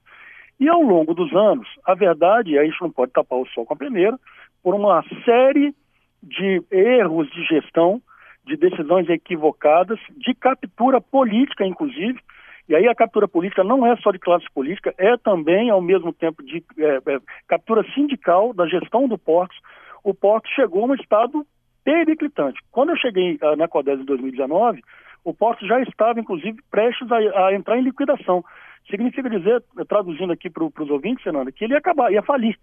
E 0.59 0.67
ao 0.69 0.81
longo 0.81 1.13
dos 1.13 1.33
anos, 1.33 1.67
a 1.85 1.93
verdade, 1.93 2.57
a 2.57 2.63
gente 2.63 2.81
não 2.81 2.91
pode 2.91 3.11
tapar 3.11 3.39
o 3.39 3.47
sol 3.47 3.65
com 3.65 3.73
a 3.73 3.77
peneira, 3.77 4.17
por 4.63 4.73
uma 4.73 5.03
série 5.25 5.75
de 6.21 6.63
erros 6.71 7.29
de 7.31 7.43
gestão, 7.43 8.01
de 8.45 8.55
decisões 8.55 9.09
equivocadas, 9.09 9.99
de 10.15 10.33
captura 10.33 11.01
política, 11.01 11.65
inclusive, 11.65 12.19
e 12.67 12.75
aí 12.75 12.87
a 12.87 12.95
captura 12.95 13.27
política 13.27 13.63
não 13.63 13.85
é 13.85 13.95
só 13.97 14.11
de 14.11 14.19
classe 14.19 14.45
política, 14.53 14.93
é 14.97 15.17
também, 15.17 15.69
ao 15.69 15.81
mesmo 15.81 16.13
tempo, 16.13 16.41
de 16.41 16.63
é, 16.77 16.95
é, 16.95 17.19
captura 17.47 17.83
sindical 17.93 18.53
da 18.53 18.65
gestão 18.67 19.07
do 19.07 19.17
Portos, 19.17 19.57
o 20.03 20.13
porto 20.13 20.47
chegou 20.49 20.83
a 20.83 20.87
um 20.87 20.95
estado 20.95 21.45
periclitante. 21.83 22.59
Quando 22.71 22.89
eu 22.89 22.97
cheguei 22.97 23.37
uh, 23.41 23.55
na 23.55 23.67
CODES 23.67 24.01
em 24.01 24.05
2019, 24.05 24.81
o 25.23 25.33
porto 25.33 25.65
já 25.65 25.79
estava, 25.81 26.19
inclusive, 26.19 26.57
prestes 26.69 27.09
a, 27.11 27.47
a 27.47 27.53
entrar 27.53 27.77
em 27.77 27.83
liquidação. 27.83 28.43
Significa 28.89 29.29
dizer, 29.29 29.63
traduzindo 29.87 30.33
aqui 30.33 30.49
para 30.49 30.65
os 30.65 30.89
ouvintes, 30.89 31.23
Fernanda, 31.23 31.51
que 31.51 31.63
ele 31.63 31.73
ia 31.73 31.79
acabar, 31.79 32.11
ia 32.11 32.21
falir. 32.21 32.57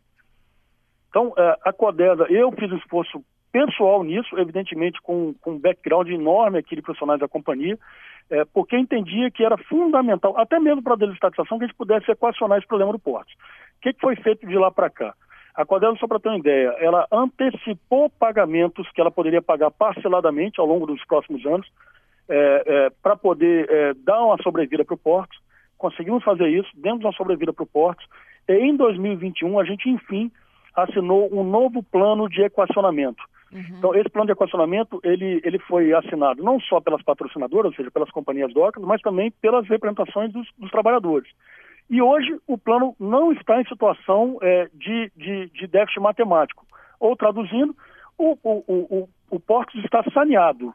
Então, 1.08 1.28
uh, 1.28 1.56
a 1.64 1.72
CODESA, 1.72 2.26
eu 2.28 2.52
fiz 2.52 2.70
um 2.70 2.76
esforço 2.76 3.24
pessoal 3.52 4.04
nisso, 4.04 4.38
evidentemente 4.38 5.00
com, 5.02 5.34
com 5.40 5.52
um 5.52 5.58
background 5.58 6.08
enorme 6.08 6.58
aqui 6.58 6.76
de 6.76 6.82
profissionais 6.82 7.20
da 7.20 7.28
companhia, 7.28 7.78
é, 8.30 8.44
porque 8.44 8.76
entendia 8.76 9.30
que 9.30 9.44
era 9.44 9.56
fundamental, 9.56 10.38
até 10.38 10.58
mesmo 10.60 10.82
para 10.82 10.94
a 10.94 10.98
desestatização, 10.98 11.58
que 11.58 11.64
a 11.64 11.66
gente 11.66 11.76
pudesse 11.76 12.10
equacionar 12.10 12.58
esse 12.58 12.66
problema 12.66 12.92
do 12.92 12.98
porto. 12.98 13.28
O 13.28 13.80
que, 13.82 13.92
que 13.92 14.00
foi 14.00 14.14
feito 14.16 14.46
de 14.46 14.56
lá 14.56 14.70
para 14.70 14.88
cá? 14.88 15.14
A 15.54 15.64
Codelo, 15.64 15.98
só 15.98 16.06
para 16.06 16.20
ter 16.20 16.28
uma 16.28 16.38
ideia, 16.38 16.74
ela 16.78 17.06
antecipou 17.10 18.08
pagamentos 18.10 18.88
que 18.92 19.00
ela 19.00 19.10
poderia 19.10 19.42
pagar 19.42 19.70
parceladamente 19.70 20.60
ao 20.60 20.66
longo 20.66 20.86
dos 20.86 21.04
próximos 21.04 21.44
anos, 21.44 21.66
é, 22.28 22.62
é, 22.64 22.90
para 23.02 23.16
poder 23.16 23.68
é, 23.68 23.94
dar 23.94 24.22
uma 24.22 24.40
sobrevida 24.42 24.84
para 24.84 24.94
o 24.94 24.98
porto. 24.98 25.36
Conseguimos 25.76 26.22
fazer 26.22 26.48
isso, 26.48 26.68
demos 26.74 27.04
uma 27.04 27.12
sobrevida 27.12 27.52
para 27.52 27.64
o 27.64 27.66
porto. 27.66 28.04
E 28.48 28.52
em 28.52 28.76
2021, 28.76 29.58
a 29.58 29.64
gente, 29.64 29.88
enfim, 29.88 30.30
assinou 30.76 31.28
um 31.32 31.42
novo 31.42 31.82
plano 31.82 32.28
de 32.28 32.42
equacionamento. 32.42 33.22
Uhum. 33.52 33.64
Então, 33.78 33.94
esse 33.94 34.08
plano 34.08 34.26
de 34.26 34.32
equacionamento, 34.32 35.00
ele, 35.02 35.40
ele 35.44 35.58
foi 35.58 35.92
assinado 35.92 36.42
não 36.42 36.60
só 36.60 36.80
pelas 36.80 37.02
patrocinadoras, 37.02 37.72
ou 37.72 37.76
seja, 37.76 37.90
pelas 37.90 38.10
companhias 38.10 38.52
docas, 38.52 38.82
mas 38.84 39.00
também 39.02 39.32
pelas 39.42 39.66
representações 39.66 40.32
dos, 40.32 40.46
dos 40.56 40.70
trabalhadores. 40.70 41.28
E 41.90 42.00
hoje 42.00 42.38
o 42.46 42.56
plano 42.56 42.94
não 43.00 43.32
está 43.32 43.60
em 43.60 43.66
situação 43.66 44.38
é, 44.40 44.70
de, 44.72 45.10
de, 45.16 45.46
de, 45.48 45.66
déficit 45.66 45.98
matemático. 45.98 46.64
Ou 47.00 47.16
traduzindo, 47.16 47.76
o, 48.16 48.38
o, 48.44 48.62
o, 48.68 49.08
o 49.28 49.40
está 49.84 50.04
saneado. 50.14 50.68
O 50.68 50.74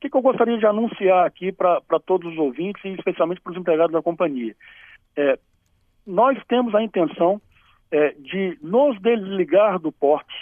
que, 0.00 0.08
que 0.08 0.16
eu 0.16 0.22
gostaria 0.22 0.56
de 0.56 0.66
anunciar 0.66 1.26
aqui 1.26 1.52
para 1.52 2.00
todos 2.06 2.32
os 2.32 2.38
ouvintes 2.38 2.82
e 2.82 2.94
especialmente 2.94 3.42
para 3.42 3.52
os 3.52 3.58
empregados 3.58 3.92
da 3.92 4.02
companhia? 4.02 4.56
É, 5.14 5.38
nós 6.06 6.42
temos 6.48 6.74
a 6.74 6.82
intenção 6.82 7.40
é, 7.90 8.12
de 8.12 8.58
nos 8.62 8.98
desligar 9.00 9.78
do 9.78 9.92
Portos 9.92 10.34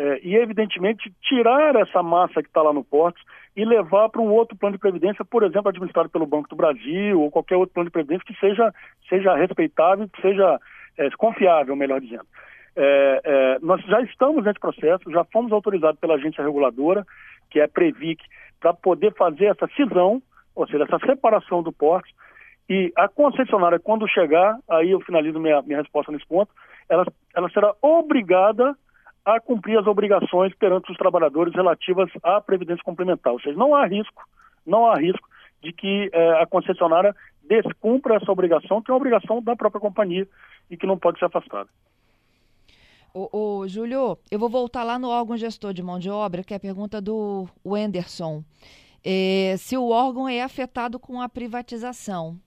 é, 0.00 0.18
e, 0.22 0.34
evidentemente, 0.34 1.12
tirar 1.20 1.76
essa 1.76 2.02
massa 2.02 2.42
que 2.42 2.48
está 2.48 2.62
lá 2.62 2.72
no 2.72 2.82
Portos 2.82 3.22
e 3.54 3.66
levar 3.66 4.08
para 4.08 4.22
um 4.22 4.32
outro 4.32 4.56
plano 4.56 4.76
de 4.76 4.80
previdência, 4.80 5.22
por 5.26 5.42
exemplo, 5.42 5.68
administrado 5.68 6.08
pelo 6.08 6.26
Banco 6.26 6.48
do 6.48 6.56
Brasil 6.56 7.20
ou 7.20 7.30
qualquer 7.30 7.56
outro 7.56 7.74
plano 7.74 7.90
de 7.90 7.92
previdência 7.92 8.24
que 8.24 8.40
seja, 8.40 8.72
seja 9.10 9.34
respeitável, 9.34 10.08
que 10.08 10.22
seja 10.22 10.58
é, 10.96 11.10
confiável, 11.18 11.76
melhor 11.76 12.00
dizendo. 12.00 12.24
É, 12.74 13.20
é, 13.22 13.58
nós 13.60 13.84
já 13.84 14.00
estamos 14.00 14.42
nesse 14.42 14.58
processo, 14.58 15.10
já 15.10 15.22
fomos 15.24 15.52
autorizados 15.52 16.00
pela 16.00 16.14
agência 16.14 16.42
reguladora, 16.42 17.04
que 17.50 17.60
é 17.60 17.64
a 17.64 17.68
Previc, 17.68 18.24
para 18.58 18.72
poder 18.72 19.12
fazer 19.12 19.46
essa 19.46 19.68
cisão, 19.76 20.22
ou 20.56 20.66
seja, 20.66 20.84
essa 20.84 20.98
separação 21.04 21.62
do 21.62 21.72
porte, 21.72 22.10
e 22.70 22.90
a 22.96 23.06
concessionária, 23.06 23.78
quando 23.78 24.08
chegar, 24.08 24.56
aí 24.66 24.92
eu 24.92 25.00
finalizo 25.02 25.38
minha, 25.38 25.60
minha 25.60 25.82
resposta 25.82 26.10
nesse 26.10 26.26
ponto, 26.26 26.50
ela, 26.88 27.04
ela 27.36 27.50
será 27.50 27.74
obrigada 27.82 28.74
cumprir 29.40 29.78
as 29.78 29.86
obrigações 29.86 30.54
perante 30.54 30.90
os 30.90 30.96
trabalhadores 30.96 31.54
relativas 31.54 32.10
à 32.22 32.40
previdência 32.40 32.82
complementar. 32.84 33.32
Ou 33.32 33.40
seja, 33.40 33.56
não 33.56 33.74
há 33.74 33.86
risco, 33.86 34.22
não 34.66 34.86
há 34.86 34.96
risco 34.96 35.28
de 35.62 35.72
que 35.72 36.10
eh, 36.12 36.42
a 36.42 36.46
concessionária 36.46 37.14
descumpra 37.42 38.16
essa 38.16 38.30
obrigação, 38.30 38.80
que 38.80 38.90
é 38.90 38.94
uma 38.94 38.98
obrigação 38.98 39.42
da 39.42 39.56
própria 39.56 39.80
companhia 39.80 40.26
e 40.70 40.76
que 40.76 40.86
não 40.86 40.98
pode 40.98 41.18
ser 41.18 41.26
afastada. 41.26 41.68
O 43.12 43.66
Júlio, 43.66 44.18
eu 44.30 44.38
vou 44.38 44.48
voltar 44.48 44.84
lá 44.84 44.96
no 44.96 45.08
órgão 45.08 45.36
gestor 45.36 45.72
de 45.72 45.82
mão 45.82 45.98
de 45.98 46.08
obra, 46.08 46.44
que 46.44 46.54
é 46.54 46.56
a 46.56 46.60
pergunta 46.60 47.00
do 47.00 47.48
Wenderson. 47.66 48.44
É, 49.04 49.56
se 49.58 49.76
o 49.76 49.88
órgão 49.88 50.28
é 50.28 50.42
afetado 50.42 50.98
com 50.98 51.20
a 51.20 51.28
privatização. 51.28 52.38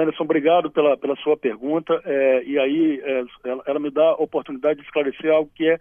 Anderson, 0.00 0.24
obrigado 0.24 0.70
pela, 0.70 0.96
pela 0.96 1.16
sua 1.16 1.36
pergunta. 1.36 2.00
É, 2.04 2.42
e 2.44 2.58
aí 2.58 3.00
é, 3.02 3.24
ela, 3.44 3.62
ela, 3.66 3.80
me 3.80 3.90
dá 3.90 4.02
a 4.02 4.22
oportunidade 4.22 4.80
de 4.80 4.86
esclarecer 4.86 5.32
algo 5.32 5.50
que 5.54 5.68
é 5.68 5.78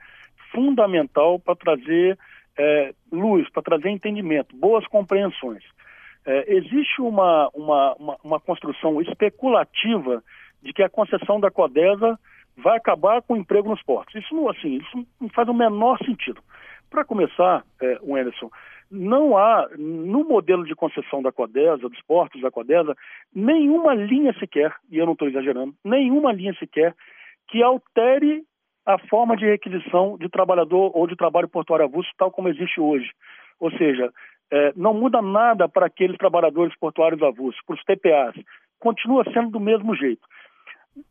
fundamental 0.52 1.40
para 1.40 1.56
trazer 1.56 2.18
é, 2.58 2.94
luz, 3.12 3.50
para 3.50 3.64
trazer 3.64 3.90
entendimento, 3.90 4.56
boas 4.56 4.86
compreensões. 4.88 5.64
É, 6.26 6.56
existe 6.56 7.02
uma, 7.02 7.50
uma, 7.54 7.94
uma, 7.96 8.18
uma, 8.24 8.40
construção 8.40 9.00
especulativa 9.02 10.24
de 10.62 10.74
que 10.74 10.82
a 10.82 10.90
concessão 10.90 11.40
da 11.40 11.52
Codesa 11.52 12.18
vai 12.58 12.78
acabar 12.78 13.22
com 13.22 13.34
o 13.34 13.38
emprego 13.38 13.70
nos 13.70 13.84
portos. 13.84 14.16
Isso 14.16 14.34
não, 14.34 14.50
assim, 14.50 14.78
isso 14.78 15.06
não 15.20 15.30
faz 15.30 15.48
o 15.48 15.54
menor 15.54 16.00
sentido. 16.00 16.42
Para 16.90 17.06
começar, 17.06 17.64
é, 17.82 18.00
Anderson, 18.04 18.50
não 18.92 19.38
há, 19.38 19.68
no 19.78 20.24
modelo 20.24 20.66
de 20.66 20.76
concessão 20.76 21.22
da 21.22 21.32
Codesa, 21.32 21.90
dos 21.90 22.02
portos 22.04 22.42
da 22.42 22.52
Codesa, 22.52 22.96
nenhuma 23.34 23.94
linha 23.94 24.34
sequer, 24.40 24.74
e 24.90 24.98
eu 24.98 25.06
não 25.06 25.14
estou 25.14 25.28
exagerando, 25.28 25.74
nenhuma 25.84 26.32
linha 26.32 26.54
sequer 26.56 26.96
que 27.48 27.62
altere 27.62 28.44
a 28.86 28.98
forma 29.08 29.36
de 29.36 29.46
requisição 29.46 30.18
de 30.18 30.30
trabalhador 30.30 30.92
ou 30.94 31.08
de 31.08 31.16
trabalho 31.16 31.50
portuário 31.50 31.86
avulso 31.86 32.10
tal 32.18 32.32
como 32.32 32.50
existe 32.50 32.80
hoje. 32.80 33.10
Ou 33.60 33.72
seja, 33.72 34.12
é, 34.52 34.74
não 34.76 34.94
muda 34.94 35.22
nada 35.22 35.68
para 35.68 35.88
aqueles 35.88 36.18
trabalhadores 36.18 36.78
portuários 36.78 37.22
avulsos, 37.24 37.60
para 37.66 37.76
os 37.76 37.84
TPAs. 37.84 38.36
Continua 38.80 39.24
sendo 39.34 39.50
do 39.50 39.60
mesmo 39.60 39.96
jeito. 39.96 40.22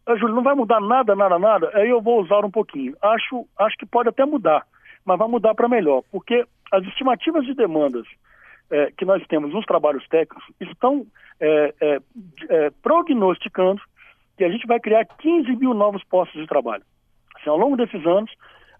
Ah, 0.06 0.14
Júlio, 0.16 0.34
não 0.34 0.42
vai 0.42 0.54
mudar 0.54 0.80
nada, 0.80 1.14
nada, 1.14 1.38
nada? 1.38 1.70
Aí 1.74 1.88
eu 1.88 2.00
vou 2.00 2.22
usar 2.22 2.44
um 2.44 2.50
pouquinho. 2.50 2.96
Acho, 3.02 3.46
acho 3.58 3.76
que 3.76 3.86
pode 3.86 4.08
até 4.08 4.24
mudar, 4.24 4.64
mas 5.04 5.18
vai 5.18 5.28
mudar 5.28 5.54
para 5.54 5.68
melhor, 5.68 6.02
porque 6.10 6.46
as 6.74 6.84
estimativas 6.86 7.44
de 7.44 7.54
demandas 7.54 8.06
é, 8.70 8.90
que 8.96 9.04
nós 9.04 9.24
temos 9.26 9.52
nos 9.52 9.64
trabalhos 9.64 10.06
técnicos 10.08 10.44
estão 10.60 11.06
é, 11.40 11.74
é, 11.80 12.00
é, 12.48 12.70
prognosticando 12.82 13.80
que 14.36 14.44
a 14.44 14.50
gente 14.50 14.66
vai 14.66 14.80
criar 14.80 15.04
15 15.04 15.54
mil 15.56 15.74
novos 15.74 16.02
postos 16.04 16.40
de 16.40 16.46
trabalho. 16.46 16.82
Assim, 17.36 17.50
ao 17.50 17.56
longo 17.56 17.76
desses 17.76 18.04
anos, 18.06 18.30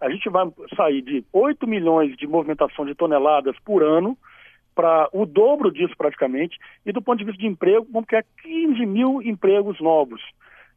a 0.01 0.11
gente 0.11 0.29
vai 0.29 0.47
sair 0.77 1.03
de 1.03 1.25
8 1.33 1.67
milhões 1.67 2.17
de 2.17 2.27
movimentação 2.27 2.85
de 2.85 2.95
toneladas 2.95 3.57
por 3.65 3.83
ano 3.83 4.17
para 4.75 5.09
o 5.13 5.25
dobro 5.25 5.71
disso 5.71 5.95
praticamente, 5.97 6.59
e 6.85 6.91
do 6.91 7.01
ponto 7.01 7.19
de 7.19 7.25
vista 7.25 7.41
de 7.41 7.47
emprego, 7.47 7.87
vamos 7.93 8.09
criar 8.09 8.25
15 8.43 8.85
mil 8.87 9.23
empregos 9.23 9.81
novos. 9.81 10.21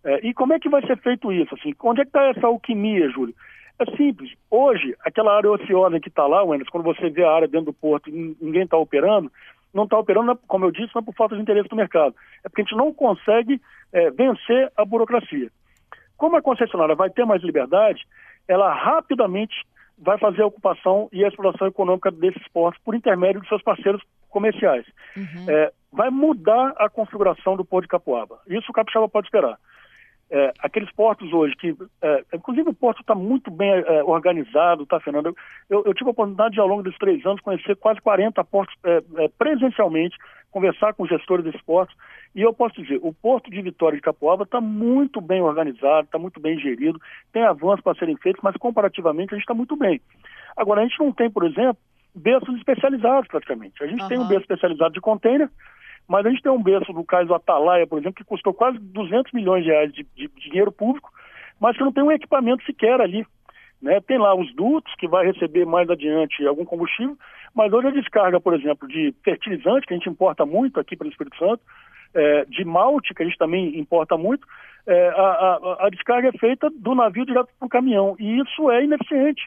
É, 0.04 0.28
e 0.28 0.34
como 0.34 0.54
é 0.54 0.60
que 0.60 0.70
vai 0.70 0.86
ser 0.86 0.98
feito 1.00 1.32
isso? 1.32 1.56
Assim, 1.56 1.74
onde 1.82 2.02
é 2.02 2.04
que 2.04 2.10
está 2.10 2.24
essa 2.26 2.46
alquimia, 2.46 3.10
Júlio? 3.10 3.34
É 3.80 3.86
simples. 3.96 4.32
Hoje, 4.50 4.96
aquela 5.06 5.36
área 5.36 5.52
ociosa 5.52 6.00
que 6.00 6.10
está 6.10 6.26
lá, 6.26 6.44
Wenders, 6.44 6.70
quando 6.70 6.84
você 6.84 7.10
vê 7.10 7.24
a 7.24 7.32
área 7.32 7.48
dentro 7.48 7.68
do 7.68 7.74
porto 7.74 8.10
e 8.10 8.36
ninguém 8.42 8.64
está 8.64 8.78
operando, 8.78 9.32
não 9.74 9.84
está 9.84 9.98
operando, 9.98 10.38
como 10.48 10.66
eu 10.66 10.72
disse, 10.72 10.94
não 10.96 11.02
é 11.02 11.06
por 11.06 11.14
falta 11.14 11.36
de 11.36 11.42
interesse 11.42 11.70
do 11.70 11.76
mercado. 11.76 12.16
É 12.44 12.50
porque 12.50 12.62
a 12.62 12.66
gente 12.66 12.76
não 12.76 12.92
consegue 12.94 13.62
é, 13.94 14.10
vencer 14.10 14.72
a 14.76 14.84
burocracia. 14.84 15.52
Como 16.18 16.36
a 16.36 16.42
concessionária 16.42 16.96
vai 16.96 17.12
ter 17.12 17.26
mais 17.26 17.44
liberdade, 17.44 18.04
ela 18.48 18.74
rapidamente 18.74 19.56
vai 19.98 20.18
fazer 20.18 20.42
a 20.42 20.48
ocupação 20.48 21.10
e 21.12 21.24
a 21.24 21.28
exploração 21.28 21.68
econômica 21.68 22.10
desses 22.12 22.48
portos 22.50 22.82
por 22.84 22.96
intermédio 22.96 23.42
de 23.42 23.48
seus 23.48 23.62
parceiros 23.62 24.02
comerciais. 24.30 24.86
Uhum. 25.16 25.46
É, 25.48 25.72
vai 25.92 26.10
mudar 26.10 26.74
a 26.78 26.90
configuração 26.90 27.56
do 27.56 27.66
Porto 27.66 27.84
de 27.84 27.90
Capuaba. 27.90 28.40
Isso 28.48 28.70
o 28.70 28.74
Capixaba 28.74 29.08
pode 29.08 29.28
esperar. 29.28 29.58
É, 30.30 30.54
aqueles 30.60 30.92
portos 30.92 31.32
hoje 31.32 31.56
que, 31.56 31.74
é, 32.02 32.24
inclusive 32.34 32.70
o 32.70 32.74
porto 32.74 33.00
está 33.00 33.16
muito 33.16 33.50
bem 33.50 33.72
é, 33.72 34.04
organizado, 34.04 34.86
tá, 34.86 35.00
Fernando? 35.00 35.36
Eu, 35.70 35.84
eu, 35.86 35.94
tive 35.94 36.10
a 36.10 36.12
oportunidade 36.12 36.54
de, 36.54 36.60
ao 36.60 36.68
longo 36.68 36.84
desses 36.84 37.00
três 37.00 37.26
anos, 37.26 37.42
conhecer 37.42 37.78
quase 37.78 38.02
40 38.02 38.44
portos 38.44 38.76
é, 38.84 39.02
é, 39.24 39.28
presencialmente, 39.38 40.18
conversar 40.52 40.94
com 40.94 41.04
os 41.04 41.10
gestores 41.10 41.46
desses 41.46 41.62
portos, 41.62 41.96
e 42.36 42.42
eu 42.42 42.54
posso 42.54 42.82
dizer, 42.82 43.00
o 43.02 43.14
porto 43.14 43.50
de 43.50 43.62
Vitória 43.62 43.96
de 43.96 44.02
Capoaba 44.02 44.44
está 44.44 44.60
muito 44.60 45.22
bem 45.22 45.42
organizado, 45.42 46.06
está 46.06 46.20
muito 46.20 46.42
bem 46.42 46.60
gerido, 46.60 47.00
tem 47.32 47.44
avanços 47.44 47.82
para 47.82 47.98
serem 47.98 48.18
feitos, 48.18 48.42
mas 48.44 48.56
comparativamente 48.58 49.34
a 49.34 49.38
gente 49.38 49.44
está 49.44 49.54
muito 49.54 49.78
bem. 49.78 50.02
Agora, 50.58 50.82
a 50.82 50.84
gente 50.84 51.00
não 51.00 51.14
tem, 51.14 51.30
por 51.30 51.46
exemplo, 51.46 51.78
berços 52.14 52.56
especializados 52.58 53.28
praticamente. 53.28 53.82
A 53.82 53.88
gente 53.88 54.02
uhum. 54.02 54.08
tem 54.08 54.20
um 54.20 54.28
berço 54.28 54.44
especializado 54.44 54.94
de 54.94 55.00
container, 55.02 55.50
mas 56.08 56.26
a 56.26 56.30
gente 56.30 56.42
tem 56.42 56.52
um 56.52 56.62
berço 56.62 56.94
do 56.94 57.04
caso 57.04 57.34
Atalaia, 57.34 57.86
por 57.86 58.00
exemplo, 58.00 58.16
que 58.16 58.24
custou 58.24 58.54
quase 58.54 58.80
200 58.80 59.34
milhões 59.34 59.64
de 59.64 59.70
reais 59.70 59.92
de, 59.92 60.06
de, 60.16 60.30
dinheiro 60.38 60.72
público, 60.72 61.12
mas 61.60 61.76
que 61.76 61.84
não 61.84 61.92
tem 61.92 62.04
um 62.04 62.12
equipamento 62.12 62.64
sequer 62.64 63.02
ali. 63.02 63.26
Né? 63.82 64.00
Tem 64.02 64.18
lá 64.18 64.34
os 64.34 64.54
dutos, 64.56 64.94
que 64.96 65.08
vai 65.08 65.26
receber 65.26 65.66
mais 65.66 65.90
adiante 65.90 66.46
algum 66.48 66.66
combustível, 66.66 67.18
mas 67.54 67.74
hoje 67.74 67.88
a 67.88 67.92
descarga, 67.92 68.40
por 68.40 68.54
exemplo, 68.54 68.88
de 68.88 69.14
fertilizante, 69.24 69.86
que 69.86 69.94
a 69.94 69.98
gente 69.98 70.10
importa 70.10 70.46
muito 70.46 70.80
aqui 70.80 70.96
para 70.96 71.08
o 71.08 71.10
Espírito 71.10 71.38
Santo, 71.38 71.62
é, 72.14 72.46
de 72.46 72.64
malte, 72.64 73.14
que 73.14 73.22
a 73.22 73.26
gente 73.26 73.38
também 73.38 73.78
importa 73.78 74.18
muito, 74.18 74.48
é, 74.88 75.10
a, 75.10 75.14
a, 75.14 75.88
a 75.88 75.90
descarga 75.90 76.30
é 76.30 76.38
feita 76.38 76.70
do 76.70 76.96
navio 76.96 77.26
direto 77.26 77.50
para 77.60 77.66
o 77.66 77.70
caminhão, 77.70 78.16
e 78.18 78.40
isso 78.40 78.72
é 78.72 78.84
ineficiente. 78.84 79.44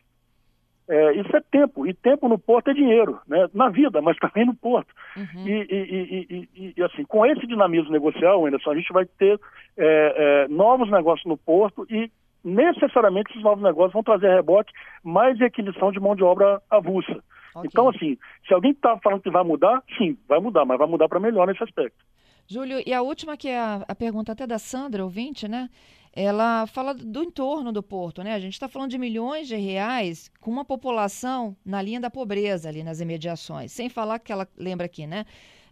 É, 0.90 1.12
isso 1.12 1.37
é 1.37 1.40
tempo, 1.53 1.87
e 1.87 1.94
tempo 1.94 2.29
no 2.29 2.37
porto 2.37 2.68
é 2.68 2.74
dinheiro, 2.74 3.20
né? 3.29 3.48
na 3.55 3.68
vida, 3.68 4.03
mas 4.03 4.16
também 4.18 4.44
no 4.44 4.55
porto. 4.55 4.92
Uhum. 5.16 5.46
E, 5.46 5.66
e, 5.70 6.48
e, 6.53 6.74
e, 6.76 6.83
assim, 6.83 7.05
com 7.05 7.24
esse 7.24 7.46
dinamismo 7.46 7.92
negocial, 7.92 8.44
Anderson, 8.44 8.72
a 8.72 8.74
gente 8.74 8.92
vai 8.92 9.07
ter 9.07 9.38
é, 9.79 10.46
é, 10.46 10.48
novos 10.48 10.90
negócios 10.90 11.24
no 11.26 11.37
porto 11.37 11.87
e 11.88 12.11
necessariamente 12.42 13.31
esses 13.31 13.42
novos 13.42 13.62
negócios 13.62 13.92
vão 13.92 14.03
trazer 14.03 14.35
rebote 14.35 14.72
mais 15.05 15.38
requisição 15.38 15.92
de 15.92 16.00
mão 16.00 16.16
de 16.16 16.24
obra 16.24 16.61
avulsa. 16.68 17.22
Okay. 17.55 17.68
Então, 17.70 17.88
assim, 17.88 18.18
se 18.48 18.53
alguém 18.53 18.72
está 18.72 18.98
falando 18.98 19.22
que 19.22 19.31
vai 19.31 19.44
mudar, 19.44 19.85
sim, 19.96 20.18
vai 20.29 20.40
mudar, 20.40 20.64
mas 20.64 20.76
vai 20.76 20.88
mudar 20.88 21.09
para 21.09 21.20
melhor 21.20 21.46
nesse 21.46 21.62
aspecto. 21.62 22.05
Júlio, 22.48 22.83
e 22.85 22.92
a 22.92 23.00
última, 23.00 23.37
que 23.37 23.48
é 23.48 23.61
a, 23.61 23.85
a 23.87 23.94
pergunta 23.94 24.33
até 24.33 24.44
da 24.44 24.59
Sandra, 24.59 25.05
ouvinte, 25.05 25.46
né? 25.46 25.68
Ela 26.12 26.66
fala 26.66 26.92
do 26.92 27.22
entorno 27.22 27.72
do 27.72 27.82
porto, 27.82 28.22
né? 28.22 28.34
A 28.34 28.40
gente 28.40 28.54
está 28.54 28.68
falando 28.68 28.90
de 28.90 28.98
milhões 28.98 29.46
de 29.46 29.56
reais 29.56 30.30
com 30.40 30.50
uma 30.50 30.64
população 30.64 31.56
na 31.64 31.80
linha 31.80 32.00
da 32.00 32.10
pobreza 32.10 32.68
ali 32.68 32.82
nas 32.82 33.00
imediações. 33.00 33.70
Sem 33.72 33.88
falar 33.88 34.18
que 34.18 34.32
ela 34.32 34.48
lembra 34.56 34.86
aqui, 34.86 35.06
né? 35.06 35.24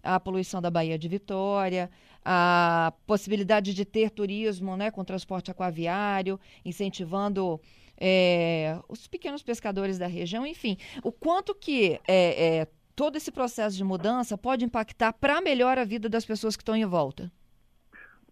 A 0.03 0.21
poluição 0.21 0.63
da 0.63 0.71
Baía 0.71 0.97
de 0.97 1.09
Vitória, 1.09 1.91
a 2.25 2.93
possibilidade 3.07 3.75
de 3.75 3.85
ter 3.85 4.11
turismo 4.11 4.77
né, 4.77 4.91
com 4.91 5.05
transporte 5.05 5.51
aquaviário, 5.51 6.39
incentivando 6.65 7.61
é, 7.97 8.79
os 8.89 9.09
pequenos 9.09 9.43
pescadores 9.43 9.99
da 9.99 10.07
região, 10.07 10.47
enfim, 10.47 10.77
o 11.03 11.11
quanto 11.11 11.53
que 11.55 12.01
é, 12.07 12.61
é, 12.61 12.69
todo 12.95 13.17
esse 13.17 13.33
processo 13.33 13.77
de 13.77 13.83
mudança 13.83 14.39
pode 14.39 14.65
impactar 14.65 15.13
para 15.15 15.41
melhor 15.41 15.79
a 15.79 15.85
vida 15.85 16.09
das 16.09 16.25
pessoas 16.25 16.55
que 16.55 16.63
estão 16.63 16.77
em 16.77 16.87
volta? 16.87 17.31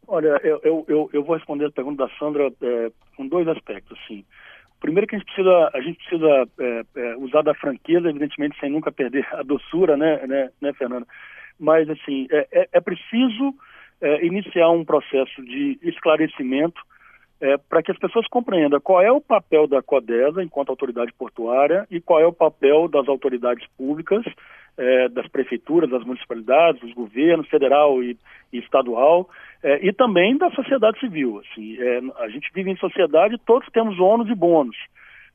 Olha, 0.08 0.40
eu, 0.44 0.60
eu, 0.88 1.10
eu, 1.12 1.24
vou 1.24 1.36
responder 1.36 1.66
a 1.66 1.70
pergunta 1.70 2.06
da 2.06 2.14
Sandra 2.16 2.52
é, 2.62 2.92
com 3.16 3.26
dois 3.26 3.48
aspectos, 3.48 3.98
assim. 4.04 4.24
Primeiro 4.80 5.06
que 5.06 5.16
a 5.16 5.18
gente 5.18 5.26
precisa, 5.26 5.70
a 5.74 5.80
gente 5.80 5.98
precisa 5.98 6.48
é, 6.60 6.84
é, 6.96 7.16
usar 7.16 7.42
da 7.42 7.54
franqueza, 7.54 8.08
evidentemente, 8.08 8.58
sem 8.60 8.70
nunca 8.70 8.92
perder 8.92 9.26
a 9.32 9.42
doçura, 9.42 9.96
né, 9.96 10.24
né, 10.26 10.50
né 10.60 10.72
Fernanda? 10.74 11.06
Mas, 11.58 11.88
assim, 11.90 12.28
é, 12.30 12.46
é, 12.52 12.68
é 12.72 12.80
preciso 12.80 13.54
é, 14.00 14.24
iniciar 14.24 14.70
um 14.70 14.84
processo 14.84 15.42
de 15.42 15.78
esclarecimento 15.82 16.80
é, 17.40 17.56
para 17.56 17.82
que 17.82 17.92
as 17.92 17.98
pessoas 17.98 18.26
compreendam 18.28 18.80
qual 18.80 19.00
é 19.02 19.12
o 19.12 19.20
papel 19.20 19.66
da 19.66 19.82
CODESA 19.82 20.42
enquanto 20.42 20.70
autoridade 20.70 21.12
portuária 21.12 21.86
e 21.90 22.00
qual 22.00 22.20
é 22.20 22.26
o 22.26 22.32
papel 22.32 22.88
das 22.88 23.06
autoridades 23.08 23.66
públicas, 23.76 24.24
é, 24.78 25.08
das 25.08 25.26
prefeituras, 25.28 25.90
das 25.90 26.04
municipalidades, 26.04 26.80
dos 26.80 26.92
governos 26.92 27.48
federal 27.48 28.02
e, 28.02 28.16
e 28.52 28.58
estadual, 28.58 29.28
é, 29.62 29.86
e 29.86 29.92
também 29.92 30.36
da 30.36 30.50
sociedade 30.50 30.98
civil. 31.00 31.40
Assim, 31.40 31.76
é, 31.78 32.00
a 32.18 32.28
gente 32.28 32.50
vive 32.54 32.70
em 32.70 32.76
sociedade, 32.76 33.40
todos 33.44 33.68
temos 33.70 33.98
ônus 33.98 34.28
e 34.28 34.34
bônus. 34.34 34.76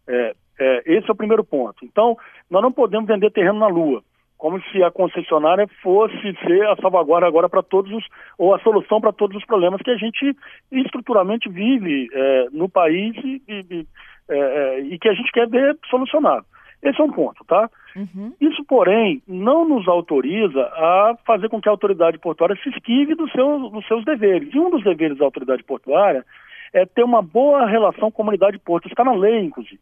É, 0.08 0.36
é, 0.60 0.84
esse 0.86 1.10
é 1.10 1.12
o 1.12 1.18
primeiro 1.18 1.44
ponto. 1.44 1.86
Então, 1.86 2.18
nós 2.50 2.62
não 2.62 2.72
podemos 2.72 3.08
vender 3.08 3.32
terreno 3.32 3.60
na 3.60 3.68
Lua 3.68 4.04
como 4.41 4.60
se 4.71 4.82
a 4.82 4.89
concessionária 4.89 5.67
fosse 5.84 6.19
ser 6.43 6.67
a 6.67 6.75
salvaguarda 6.77 7.27
agora 7.27 7.47
para 7.47 7.62
todos 7.62 7.91
os, 7.93 8.04
ou 8.39 8.56
a 8.56 8.60
solução 8.62 8.99
para 8.99 9.13
todos 9.13 9.38
os 9.38 9.45
problemas 9.45 9.84
que 9.84 9.91
a 9.91 9.95
gente 9.95 10.36
estruturalmente 10.71 11.47
vive 11.47 12.10
é, 12.12 12.47
no 12.51 12.67
país 12.67 13.15
e, 13.23 13.39
e, 13.47 13.86
é, 14.27 14.39
é, 14.39 14.80
e, 14.80 14.97
que 14.97 15.08
a 15.08 15.13
gente 15.13 15.32
quer 15.32 15.47
ver 15.47 15.77
solucionado. 15.88 16.43
Esse 16.82 16.99
é 16.99 17.04
um 17.04 17.12
ponto, 17.12 17.45
tá? 17.45 17.69
Uhum. 17.95 18.34
Isso, 18.41 18.65
porém, 18.65 19.21
não 19.27 19.63
nos 19.69 19.88
autoriza 19.88 20.63
a 20.73 21.15
fazer 21.23 21.47
com 21.47 21.62
que 21.62 21.69
a 21.69 21.71
autoridade 21.71 22.17
portuária 22.17 22.58
se 22.63 22.69
esquive 22.69 23.13
do 23.13 23.30
seu, 23.30 23.69
dos 23.69 23.86
seus 23.86 24.04
deveres. 24.04 24.51
E 24.51 24.58
um 24.58 24.71
dos 24.71 24.84
deveres 24.84 25.19
da 25.19 25.25
autoridade 25.25 25.63
portuária 25.63 26.25
é 26.73 26.84
ter 26.88 27.04
uma 27.04 27.21
boa 27.21 27.67
relação 27.67 28.10
com 28.10 28.23
a 28.23 28.23
comunidade 28.23 28.58
de 28.58 28.63
porto. 28.63 28.88
Está 28.88 29.04
na 29.04 29.13
lei, 29.13 29.41
inclusive. 29.41 29.80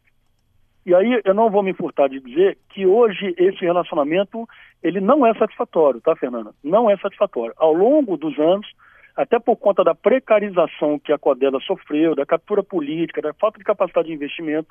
E 0.84 0.94
aí 0.94 1.20
eu 1.24 1.34
não 1.34 1.50
vou 1.50 1.62
me 1.62 1.74
furtar 1.74 2.08
de 2.08 2.20
dizer 2.20 2.58
que 2.70 2.86
hoje 2.86 3.34
esse 3.36 3.60
relacionamento 3.60 4.48
ele 4.82 5.00
não 5.00 5.26
é 5.26 5.34
satisfatório, 5.34 6.00
tá, 6.00 6.16
Fernanda? 6.16 6.52
Não 6.64 6.90
é 6.90 6.96
satisfatório. 6.96 7.52
Ao 7.56 7.72
longo 7.72 8.16
dos 8.16 8.38
anos, 8.38 8.66
até 9.14 9.38
por 9.38 9.56
conta 9.56 9.84
da 9.84 9.94
precarização 9.94 10.98
que 10.98 11.12
a 11.12 11.18
Codesa 11.18 11.58
sofreu, 11.60 12.14
da 12.14 12.24
captura 12.24 12.62
política, 12.62 13.20
da 13.20 13.34
falta 13.34 13.58
de 13.58 13.64
capacidade 13.64 14.08
de 14.08 14.14
investimento, 14.14 14.68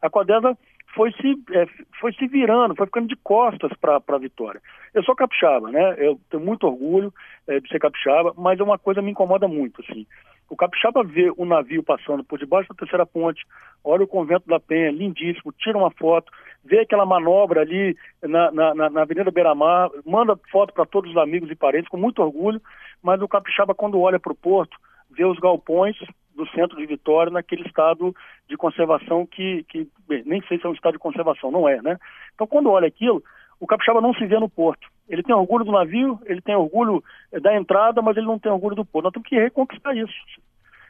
a 0.00 0.08
Codesa 0.08 0.56
foi 0.94 1.12
se, 1.12 1.34
é, 1.52 1.66
foi 2.00 2.12
se 2.14 2.26
virando, 2.26 2.74
foi 2.74 2.86
ficando 2.86 3.08
de 3.08 3.16
costas 3.16 3.70
para 3.80 4.00
a 4.06 4.18
vitória. 4.18 4.60
Eu 4.94 5.02
sou 5.04 5.14
capixaba, 5.14 5.70
né? 5.70 5.94
Eu 5.98 6.18
tenho 6.30 6.42
muito 6.42 6.66
orgulho 6.66 7.12
é, 7.46 7.60
de 7.60 7.68
ser 7.68 7.78
capixaba, 7.78 8.32
mas 8.36 8.58
é 8.58 8.62
uma 8.62 8.78
coisa 8.78 9.00
que 9.00 9.04
me 9.04 9.12
incomoda 9.12 9.46
muito, 9.46 9.82
assim. 9.82 10.06
O 10.50 10.56
capixaba 10.56 11.04
vê 11.04 11.32
o 11.36 11.44
navio 11.44 11.80
passando 11.80 12.24
por 12.24 12.36
debaixo 12.36 12.68
da 12.68 12.74
terceira 12.74 13.06
ponte, 13.06 13.46
olha 13.84 14.02
o 14.02 14.08
convento 14.08 14.48
da 14.48 14.58
Penha, 14.58 14.90
lindíssimo, 14.90 15.52
tira 15.52 15.78
uma 15.78 15.92
foto, 15.92 16.30
vê 16.64 16.80
aquela 16.80 17.06
manobra 17.06 17.60
ali 17.60 17.96
na, 18.20 18.50
na, 18.50 18.90
na 18.90 19.02
Avenida 19.02 19.30
Beira-Mar, 19.30 19.90
manda 20.04 20.36
foto 20.50 20.74
para 20.74 20.84
todos 20.84 21.12
os 21.12 21.16
amigos 21.16 21.48
e 21.52 21.54
parentes 21.54 21.88
com 21.88 21.96
muito 21.96 22.20
orgulho, 22.20 22.60
mas 23.00 23.22
o 23.22 23.28
capixaba, 23.28 23.76
quando 23.76 24.00
olha 24.00 24.18
para 24.18 24.32
o 24.32 24.36
porto, 24.36 24.76
vê 25.08 25.24
os 25.24 25.38
galpões 25.38 25.96
do 26.34 26.44
centro 26.48 26.76
de 26.76 26.86
Vitória 26.86 27.30
naquele 27.30 27.62
estado 27.66 28.12
de 28.48 28.56
conservação 28.56 29.24
que, 29.24 29.64
que 29.68 29.88
bem, 30.08 30.24
nem 30.26 30.42
sei 30.48 30.58
se 30.58 30.66
é 30.66 30.68
um 30.68 30.74
estado 30.74 30.94
de 30.94 30.98
conservação, 30.98 31.52
não 31.52 31.68
é, 31.68 31.80
né? 31.80 31.96
Então, 32.34 32.46
quando 32.46 32.70
olha 32.70 32.88
aquilo, 32.88 33.22
o 33.60 33.66
capixaba 33.68 34.00
não 34.00 34.14
se 34.14 34.26
vê 34.26 34.38
no 34.38 34.48
porto. 34.48 34.88
Ele 35.10 35.22
tem 35.22 35.34
orgulho 35.34 35.64
do 35.64 35.72
navio, 35.72 36.18
ele 36.24 36.40
tem 36.40 36.54
orgulho 36.54 37.02
eh, 37.32 37.40
da 37.40 37.54
entrada, 37.54 38.00
mas 38.00 38.16
ele 38.16 38.26
não 38.26 38.38
tem 38.38 38.50
orgulho 38.50 38.76
do 38.76 38.84
porto. 38.84 39.04
Nós 39.04 39.12
temos 39.12 39.28
que 39.28 39.34
reconquistar 39.34 39.94
isso. 39.96 40.14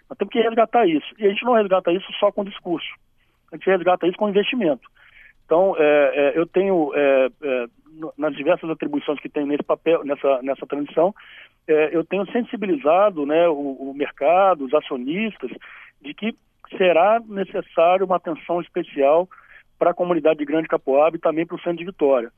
Nós 0.08 0.18
temos 0.18 0.30
que 0.30 0.40
resgatar 0.40 0.86
isso. 0.86 1.06
E 1.18 1.26
a 1.26 1.30
gente 1.30 1.44
não 1.44 1.54
resgata 1.54 1.90
isso 1.90 2.06
só 2.20 2.30
com 2.30 2.44
discurso. 2.44 2.88
A 3.50 3.56
gente 3.56 3.66
resgata 3.66 4.06
isso 4.06 4.18
com 4.18 4.28
investimento. 4.28 4.86
Então, 5.46 5.74
é, 5.76 6.12
é, 6.14 6.38
eu 6.38 6.46
tenho, 6.46 6.92
é, 6.94 7.28
nas 8.16 8.36
diversas 8.36 8.70
atribuições 8.70 9.18
que 9.18 9.28
tenho 9.28 9.46
nesse 9.46 9.64
papel, 9.64 10.04
nessa, 10.04 10.40
nessa 10.42 10.66
transição, 10.66 11.12
eu 11.66 12.04
tenho 12.04 12.30
sensibilizado 12.32 13.24
né, 13.24 13.48
o, 13.48 13.90
o 13.90 13.94
mercado, 13.94 14.64
os 14.64 14.74
acionistas, 14.74 15.50
de 16.00 16.12
que 16.14 16.34
será 16.76 17.20
necessário 17.26 18.06
uma 18.06 18.16
atenção 18.16 18.60
especial 18.60 19.28
para 19.78 19.90
a 19.90 19.94
comunidade 19.94 20.38
de 20.38 20.44
Grande 20.44 20.68
Capoaba 20.68 21.16
e 21.16 21.20
também 21.20 21.46
para 21.46 21.56
o 21.56 21.60
centro 21.60 21.78
de 21.78 21.84
Vitória. 21.84 22.30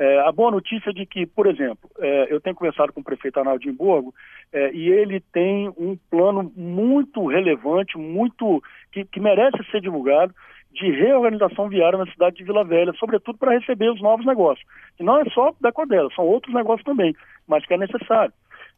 É, 0.00 0.18
a 0.20 0.32
boa 0.32 0.50
notícia 0.50 0.88
é 0.88 0.92
de 0.94 1.04
que, 1.04 1.26
por 1.26 1.46
exemplo, 1.46 1.90
é, 1.98 2.32
eu 2.32 2.40
tenho 2.40 2.56
conversado 2.56 2.90
com 2.90 3.02
o 3.02 3.04
prefeito 3.04 3.38
Arnaldo 3.38 3.60
de 3.60 3.70
Borgo 3.70 4.14
é, 4.50 4.72
e 4.72 4.88
ele 4.88 5.20
tem 5.20 5.68
um 5.76 5.94
plano 6.10 6.50
muito 6.56 7.26
relevante, 7.26 7.98
muito 7.98 8.62
que, 8.90 9.04
que, 9.04 9.20
merece 9.20 9.62
ser 9.70 9.82
divulgado, 9.82 10.34
de 10.72 10.90
reorganização 10.90 11.68
viária 11.68 11.98
na 11.98 12.10
cidade 12.10 12.36
de 12.36 12.44
Vila 12.44 12.64
Velha, 12.64 12.94
sobretudo 12.94 13.36
para 13.36 13.52
receber 13.52 13.90
os 13.90 14.00
novos 14.00 14.24
negócios. 14.24 14.66
E 14.98 15.02
não 15.04 15.20
é 15.20 15.24
só 15.34 15.52
da 15.60 15.70
Codela, 15.70 16.08
são 16.16 16.24
outros 16.24 16.54
negócios 16.54 16.84
também, 16.84 17.14
mas 17.46 17.66
que 17.66 17.74
é 17.74 17.76
necessário. 17.76 18.32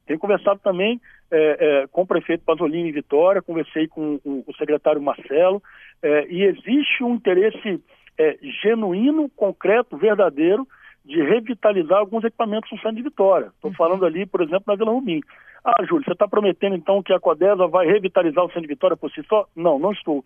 Tenho 0.04 0.18
conversado 0.18 0.58
também 0.58 1.00
é, 1.30 1.36
é, 1.60 1.86
com 1.86 2.02
o 2.02 2.06
prefeito 2.06 2.44
Pasolini 2.44 2.88
em 2.88 2.92
Vitória, 2.92 3.40
conversei 3.40 3.86
com 3.86 4.18
o, 4.24 4.52
secretário 4.58 5.00
Marcelo, 5.00 5.62
é, 6.02 6.26
e 6.28 6.42
existe 6.42 7.04
um 7.04 7.14
interesse 7.14 7.80
genuíno, 8.62 9.28
concreto, 9.30 9.96
verdadeiro, 9.96 10.66
de 11.04 11.20
revitalizar 11.22 11.98
alguns 11.98 12.24
equipamentos 12.24 12.70
no 12.70 12.78
centro 12.78 12.96
de 12.96 13.02
Vitória. 13.02 13.46
Estou 13.46 13.70
uhum. 13.70 13.76
falando 13.76 14.04
ali, 14.06 14.24
por 14.26 14.40
exemplo, 14.40 14.64
na 14.66 14.76
Vila 14.76 14.92
Rubim. 14.92 15.20
Ah, 15.64 15.84
Júlio, 15.84 16.04
você 16.04 16.12
está 16.12 16.26
prometendo 16.26 16.74
então 16.74 17.02
que 17.02 17.12
a 17.12 17.20
Codesa 17.20 17.66
vai 17.66 17.86
revitalizar 17.86 18.44
o 18.44 18.48
centro 18.48 18.62
de 18.62 18.68
Vitória 18.68 18.96
por 18.96 19.10
si 19.10 19.22
só? 19.28 19.46
Não, 19.54 19.78
não 19.78 19.92
estou. 19.92 20.24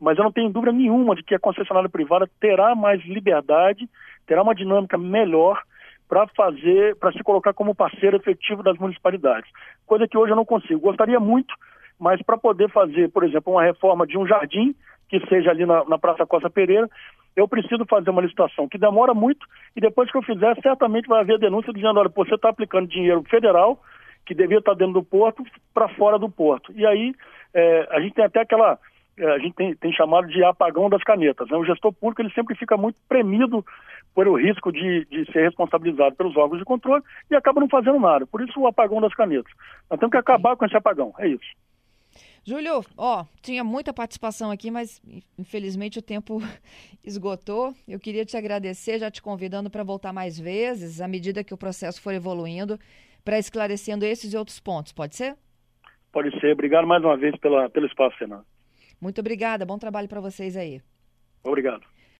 Mas 0.00 0.18
eu 0.18 0.24
não 0.24 0.32
tenho 0.32 0.50
dúvida 0.50 0.72
nenhuma 0.72 1.14
de 1.14 1.22
que 1.22 1.34
a 1.34 1.38
concessionária 1.38 1.88
privada 1.88 2.28
terá 2.40 2.74
mais 2.74 3.02
liberdade, 3.04 3.88
terá 4.26 4.42
uma 4.42 4.54
dinâmica 4.54 4.98
melhor 4.98 5.62
para 6.08 6.26
fazer, 6.28 6.96
para 6.96 7.12
se 7.12 7.22
colocar 7.22 7.52
como 7.54 7.74
parceiro 7.74 8.16
efetivo 8.16 8.62
das 8.62 8.76
municipalidades. 8.78 9.50
Coisa 9.86 10.06
que 10.06 10.18
hoje 10.18 10.32
eu 10.32 10.36
não 10.36 10.44
consigo. 10.44 10.80
Gostaria 10.80 11.18
muito, 11.18 11.54
mas 11.98 12.20
para 12.22 12.36
poder 12.36 12.70
fazer, 12.70 13.10
por 13.10 13.24
exemplo, 13.24 13.52
uma 13.52 13.62
reforma 13.62 14.06
de 14.06 14.18
um 14.18 14.26
jardim, 14.26 14.74
que 15.08 15.20
seja 15.28 15.50
ali 15.50 15.64
na, 15.64 15.84
na 15.84 15.98
Praça 15.98 16.26
Costa 16.26 16.50
Pereira, 16.50 16.88
eu 17.36 17.48
preciso 17.48 17.84
fazer 17.86 18.10
uma 18.10 18.22
licitação 18.22 18.68
que 18.68 18.78
demora 18.78 19.12
muito 19.12 19.46
e 19.74 19.80
depois 19.80 20.10
que 20.10 20.16
eu 20.16 20.22
fizer, 20.22 20.56
certamente 20.62 21.08
vai 21.08 21.20
haver 21.20 21.38
denúncia 21.38 21.72
dizendo, 21.72 21.98
olha, 21.98 22.10
você 22.14 22.34
está 22.34 22.48
aplicando 22.48 22.88
dinheiro 22.88 23.22
federal 23.28 23.80
que 24.24 24.34
devia 24.34 24.58
estar 24.58 24.74
dentro 24.74 24.94
do 24.94 25.02
porto 25.02 25.44
para 25.72 25.88
fora 25.88 26.18
do 26.18 26.30
porto. 26.30 26.72
E 26.74 26.86
aí 26.86 27.14
é, 27.52 27.88
a 27.90 28.00
gente 28.00 28.14
tem 28.14 28.24
até 28.24 28.40
aquela, 28.40 28.78
é, 29.18 29.26
a 29.32 29.38
gente 29.38 29.54
tem, 29.54 29.74
tem, 29.74 29.92
chamado 29.92 30.28
de 30.28 30.42
apagão 30.44 30.88
das 30.88 31.02
canetas. 31.02 31.48
Né? 31.50 31.56
O 31.56 31.64
gestor 31.64 31.92
público 31.92 32.22
ele 32.22 32.32
sempre 32.32 32.54
fica 32.56 32.76
muito 32.76 32.98
premido 33.08 33.64
por 34.14 34.28
o 34.28 34.36
risco 34.36 34.70
de, 34.70 35.04
de 35.06 35.30
ser 35.32 35.42
responsabilizado 35.42 36.14
pelos 36.14 36.36
órgãos 36.36 36.60
de 36.60 36.64
controle 36.64 37.02
e 37.30 37.34
acaba 37.34 37.60
não 37.60 37.68
fazendo 37.68 37.98
nada. 37.98 38.26
Por 38.26 38.40
isso 38.40 38.60
o 38.60 38.66
apagão 38.66 39.00
das 39.00 39.14
canetas. 39.14 39.52
Nós 39.90 39.98
temos 39.98 40.12
que 40.12 40.18
acabar 40.18 40.56
com 40.56 40.64
esse 40.64 40.76
apagão, 40.76 41.12
é 41.18 41.28
isso. 41.28 41.44
Júlio, 42.46 42.84
ó, 42.96 43.24
tinha 43.40 43.64
muita 43.64 43.92
participação 43.92 44.50
aqui, 44.50 44.70
mas 44.70 45.00
infelizmente 45.38 45.98
o 45.98 46.02
tempo 46.02 46.40
esgotou. 47.02 47.74
Eu 47.88 47.98
queria 47.98 48.24
te 48.24 48.36
agradecer, 48.36 48.98
já 48.98 49.10
te 49.10 49.22
convidando 49.22 49.70
para 49.70 49.82
voltar 49.82 50.12
mais 50.12 50.38
vezes, 50.38 51.00
à 51.00 51.08
medida 51.08 51.42
que 51.42 51.54
o 51.54 51.58
processo 51.58 52.02
for 52.02 52.12
evoluindo, 52.12 52.78
para 53.24 53.38
esclarecendo 53.38 54.04
esses 54.04 54.34
e 54.34 54.36
outros 54.36 54.60
pontos. 54.60 54.92
Pode 54.92 55.16
ser? 55.16 55.36
Pode 56.12 56.38
ser. 56.38 56.52
Obrigado 56.52 56.86
mais 56.86 57.02
uma 57.02 57.16
vez 57.16 57.34
pela, 57.38 57.70
pelo 57.70 57.86
espaço, 57.86 58.16
Fernando. 58.18 58.44
Muito 59.00 59.20
obrigada. 59.20 59.64
Bom 59.64 59.78
trabalho 59.78 60.08
para 60.08 60.20
vocês 60.20 60.54
aí. 60.56 60.82
Obrigado. 61.42 61.93